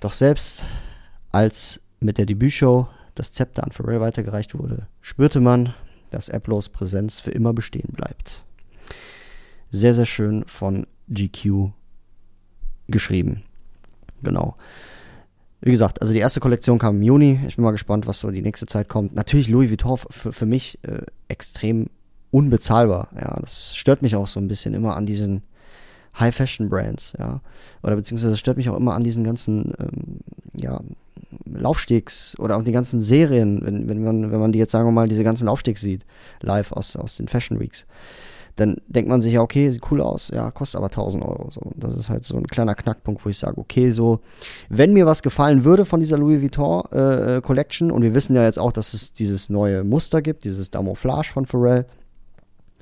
Doch 0.00 0.12
selbst 0.12 0.64
als 1.32 1.80
mit 2.00 2.18
der 2.18 2.26
Debütshow 2.26 2.88
das 3.14 3.32
Zepter 3.32 3.64
an 3.64 3.72
Pharrell 3.72 4.00
weitergereicht 4.00 4.58
wurde, 4.58 4.86
spürte 5.00 5.40
man, 5.40 5.74
dass 6.10 6.30
Ablohs 6.30 6.68
Präsenz 6.68 7.18
für 7.20 7.30
immer 7.30 7.52
bestehen 7.52 7.92
bleibt. 7.92 8.44
Sehr, 9.70 9.94
sehr 9.94 10.06
schön 10.06 10.44
von 10.46 10.86
GQ 11.08 11.70
geschrieben. 12.88 13.42
Genau. 14.22 14.56
Wie 15.60 15.70
gesagt, 15.70 16.00
also 16.00 16.12
die 16.12 16.20
erste 16.20 16.40
Kollektion 16.40 16.78
kam 16.78 16.96
im 16.96 17.02
Juni. 17.02 17.40
Ich 17.48 17.56
bin 17.56 17.64
mal 17.64 17.72
gespannt, 17.72 18.06
was 18.06 18.20
so 18.20 18.30
die 18.30 18.42
nächste 18.42 18.66
Zeit 18.66 18.88
kommt. 18.88 19.14
Natürlich 19.14 19.48
Louis 19.48 19.70
Vuitton 19.70 19.96
für, 19.96 20.32
für 20.32 20.46
mich 20.46 20.78
äh, 20.82 21.02
extrem 21.28 21.88
unbezahlbar. 22.36 23.08
Ja, 23.18 23.38
das 23.40 23.74
stört 23.74 24.02
mich 24.02 24.14
auch 24.14 24.26
so 24.26 24.38
ein 24.38 24.46
bisschen 24.46 24.74
immer 24.74 24.94
an 24.94 25.06
diesen 25.06 25.42
High-Fashion-Brands, 26.20 27.14
ja. 27.18 27.40
Oder 27.82 27.96
beziehungsweise 27.96 28.36
stört 28.36 28.58
mich 28.58 28.68
auch 28.68 28.76
immer 28.76 28.92
an 28.92 29.04
diesen 29.04 29.24
ganzen, 29.24 29.72
ähm, 29.78 30.20
ja, 30.54 30.80
Laufstegs 31.46 32.38
oder 32.38 32.58
auch 32.58 32.62
die 32.62 32.72
ganzen 32.72 33.00
Serien, 33.00 33.60
wenn, 33.64 33.88
wenn, 33.88 34.04
man, 34.04 34.30
wenn 34.30 34.40
man 34.40 34.52
die 34.52 34.58
jetzt, 34.58 34.72
sagen 34.72 34.86
wir 34.86 34.92
mal, 34.92 35.08
diese 35.08 35.24
ganzen 35.24 35.46
Laufstegs 35.46 35.80
sieht, 35.80 36.04
live 36.42 36.72
aus, 36.72 36.94
aus 36.94 37.16
den 37.16 37.26
Fashion 37.26 37.58
Weeks, 37.58 37.86
dann 38.56 38.76
denkt 38.86 39.08
man 39.08 39.22
sich 39.22 39.32
ja, 39.32 39.40
okay, 39.40 39.70
sieht 39.70 39.90
cool 39.90 40.02
aus, 40.02 40.28
ja, 40.28 40.50
kostet 40.50 40.76
aber 40.76 40.86
1000 40.86 41.24
Euro. 41.24 41.50
So. 41.50 41.72
Das 41.74 41.96
ist 41.96 42.10
halt 42.10 42.24
so 42.24 42.36
ein 42.36 42.46
kleiner 42.46 42.74
Knackpunkt, 42.74 43.24
wo 43.24 43.30
ich 43.30 43.38
sage, 43.38 43.58
okay, 43.58 43.92
so, 43.92 44.20
wenn 44.68 44.92
mir 44.92 45.06
was 45.06 45.22
gefallen 45.22 45.64
würde 45.64 45.86
von 45.86 46.00
dieser 46.00 46.18
Louis 46.18 46.42
Vuitton 46.42 46.84
äh, 46.90 47.40
Collection, 47.40 47.90
und 47.90 48.02
wir 48.02 48.14
wissen 48.14 48.36
ja 48.36 48.44
jetzt 48.44 48.58
auch, 48.58 48.72
dass 48.72 48.92
es 48.92 49.14
dieses 49.14 49.48
neue 49.48 49.84
Muster 49.84 50.20
gibt, 50.20 50.44
dieses 50.44 50.70
Damouflage 50.70 51.32
von 51.32 51.46
Pharrell, 51.46 51.86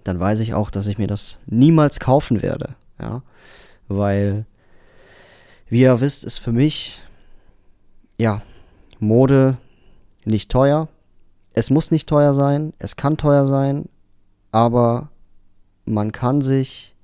dann 0.05 0.21
weiß 0.21 0.41
ich 0.41 0.55
auch, 0.55 0.71
dass 0.71 0.87
ich 0.87 0.99
mir 0.99 1.07
das 1.07 1.39
niemals 1.47 1.99
kaufen 1.99 2.43
werde. 2.43 2.77
Ja, 3.01 3.23
weil, 3.89 4.47
wie 5.69 5.81
ihr 5.81 6.01
wisst, 6.01 6.25
ist 6.25 6.39
für 6.39 6.53
mich, 6.53 7.03
ja, 8.19 8.43
Mode 9.01 9.57
nicht 10.25 10.51
teuer. 10.51 10.89
Es 11.55 11.71
muss 11.71 11.91
nicht 11.91 12.09
teuer 12.09 12.35
sein, 12.35 12.73
es 12.79 12.97
kann 12.97 13.17
teuer 13.17 13.47
sein, 13.47 13.89
aber 14.53 15.11
man 15.85 16.13
kann 16.13 16.41
sich 16.41 16.95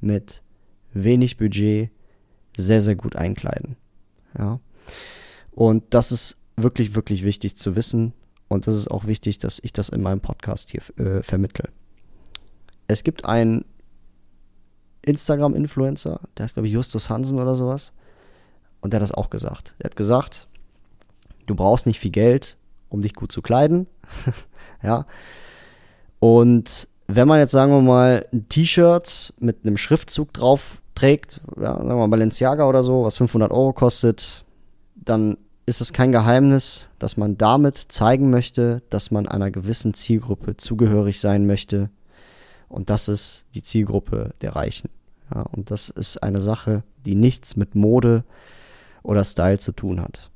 mit 0.00 0.42
wenig 0.92 1.36
Budget 1.36 1.90
sehr, 2.56 2.80
sehr 2.80 2.96
gut 2.96 3.16
einkleiden. 3.16 3.76
Ja. 4.38 4.60
Und 5.50 5.84
das 5.90 6.12
ist 6.12 6.38
wirklich, 6.56 6.94
wirklich 6.94 7.24
wichtig 7.24 7.56
zu 7.56 7.76
wissen. 7.76 8.12
Und 8.48 8.66
das 8.66 8.74
ist 8.74 8.90
auch 8.90 9.06
wichtig, 9.06 9.38
dass 9.38 9.60
ich 9.62 9.72
das 9.72 9.88
in 9.88 10.02
meinem 10.02 10.20
Podcast 10.20 10.70
hier 10.70 10.82
äh, 10.98 11.22
vermittle 11.22 11.70
es 12.88 13.04
gibt 13.04 13.24
einen 13.24 13.64
Instagram-Influencer, 15.02 16.20
der 16.36 16.44
heißt, 16.44 16.54
glaube 16.54 16.66
ich, 16.68 16.74
Justus 16.74 17.08
Hansen 17.08 17.40
oder 17.40 17.56
sowas. 17.56 17.92
Und 18.80 18.92
der 18.92 19.00
hat 19.00 19.02
das 19.02 19.16
auch 19.16 19.30
gesagt. 19.30 19.74
Der 19.78 19.86
hat 19.90 19.96
gesagt, 19.96 20.48
du 21.46 21.54
brauchst 21.54 21.86
nicht 21.86 22.00
viel 22.00 22.10
Geld, 22.10 22.56
um 22.88 23.02
dich 23.02 23.14
gut 23.14 23.32
zu 23.32 23.42
kleiden. 23.42 23.86
ja. 24.82 25.06
Und 26.18 26.88
wenn 27.06 27.28
man 27.28 27.38
jetzt, 27.38 27.52
sagen 27.52 27.72
wir 27.72 27.80
mal, 27.80 28.26
ein 28.32 28.48
T-Shirt 28.48 29.32
mit 29.38 29.58
einem 29.64 29.76
Schriftzug 29.76 30.32
drauf 30.32 30.82
trägt, 30.94 31.40
ja, 31.56 31.76
sagen 31.76 31.88
wir 31.88 31.94
mal 31.96 32.08
Balenciaga 32.08 32.68
oder 32.68 32.82
so, 32.82 33.04
was 33.04 33.16
500 33.16 33.50
Euro 33.52 33.72
kostet, 33.72 34.44
dann 34.94 35.36
ist 35.66 35.80
es 35.80 35.92
kein 35.92 36.12
Geheimnis, 36.12 36.88
dass 36.98 37.16
man 37.16 37.36
damit 37.38 37.76
zeigen 37.76 38.30
möchte, 38.30 38.82
dass 38.90 39.10
man 39.10 39.28
einer 39.28 39.50
gewissen 39.50 39.94
Zielgruppe 39.94 40.56
zugehörig 40.56 41.20
sein 41.20 41.46
möchte, 41.46 41.90
und 42.68 42.90
das 42.90 43.08
ist 43.08 43.46
die 43.54 43.62
Zielgruppe 43.62 44.34
der 44.40 44.56
Reichen. 44.56 44.90
Ja, 45.34 45.42
und 45.42 45.70
das 45.70 45.88
ist 45.88 46.22
eine 46.22 46.40
Sache, 46.40 46.82
die 47.04 47.14
nichts 47.14 47.56
mit 47.56 47.74
Mode 47.74 48.24
oder 49.02 49.24
Style 49.24 49.58
zu 49.58 49.72
tun 49.72 50.00
hat, 50.00 50.30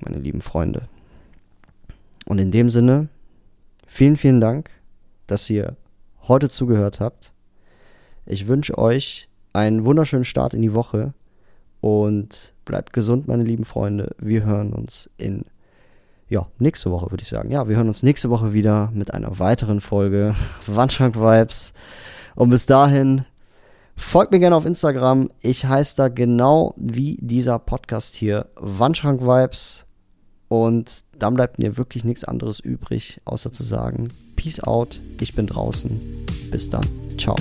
meine 0.00 0.18
lieben 0.18 0.40
Freunde. 0.40 0.88
Und 2.26 2.38
in 2.38 2.50
dem 2.50 2.68
Sinne, 2.68 3.08
vielen, 3.86 4.16
vielen 4.16 4.40
Dank, 4.40 4.70
dass 5.26 5.48
ihr 5.48 5.76
heute 6.26 6.50
zugehört 6.50 7.00
habt. 7.00 7.32
Ich 8.26 8.48
wünsche 8.48 8.76
euch 8.76 9.28
einen 9.54 9.84
wunderschönen 9.84 10.26
Start 10.26 10.52
in 10.52 10.62
die 10.62 10.74
Woche 10.74 11.14
und 11.80 12.52
bleibt 12.64 12.92
gesund, 12.92 13.28
meine 13.28 13.44
lieben 13.44 13.64
Freunde. 13.64 14.14
Wir 14.18 14.44
hören 14.44 14.72
uns 14.72 15.08
in, 15.16 15.44
ja, 16.28 16.46
nächste 16.58 16.90
Woche, 16.90 17.10
würde 17.10 17.22
ich 17.22 17.28
sagen. 17.28 17.50
Ja, 17.50 17.68
wir 17.68 17.76
hören 17.76 17.88
uns 17.88 18.02
nächste 18.02 18.30
Woche 18.30 18.52
wieder 18.52 18.90
mit 18.92 19.14
einer 19.14 19.38
weiteren 19.38 19.80
Folge 19.80 20.34
Wandschrank 20.66 21.16
Vibes. 21.16 21.72
Und 22.34 22.50
bis 22.50 22.66
dahin, 22.66 23.24
folgt 23.96 24.32
mir 24.32 24.38
gerne 24.38 24.56
auf 24.56 24.66
Instagram. 24.66 25.30
Ich 25.40 25.64
heiße 25.64 25.96
da 25.96 26.08
genau 26.08 26.74
wie 26.76 27.18
dieser 27.20 27.58
Podcast 27.58 28.14
hier 28.14 28.46
Wandschrank 28.56 29.22
Vibes. 29.22 29.86
Und 30.48 31.04
dann 31.18 31.34
bleibt 31.34 31.58
mir 31.58 31.76
wirklich 31.76 32.04
nichts 32.04 32.24
anderes 32.24 32.60
übrig, 32.60 33.20
außer 33.24 33.52
zu 33.52 33.64
sagen, 33.64 34.08
Peace 34.36 34.60
out, 34.60 35.00
ich 35.20 35.34
bin 35.34 35.46
draußen. 35.46 35.98
Bis 36.50 36.70
dann. 36.70 36.86
Ciao. 37.18 37.36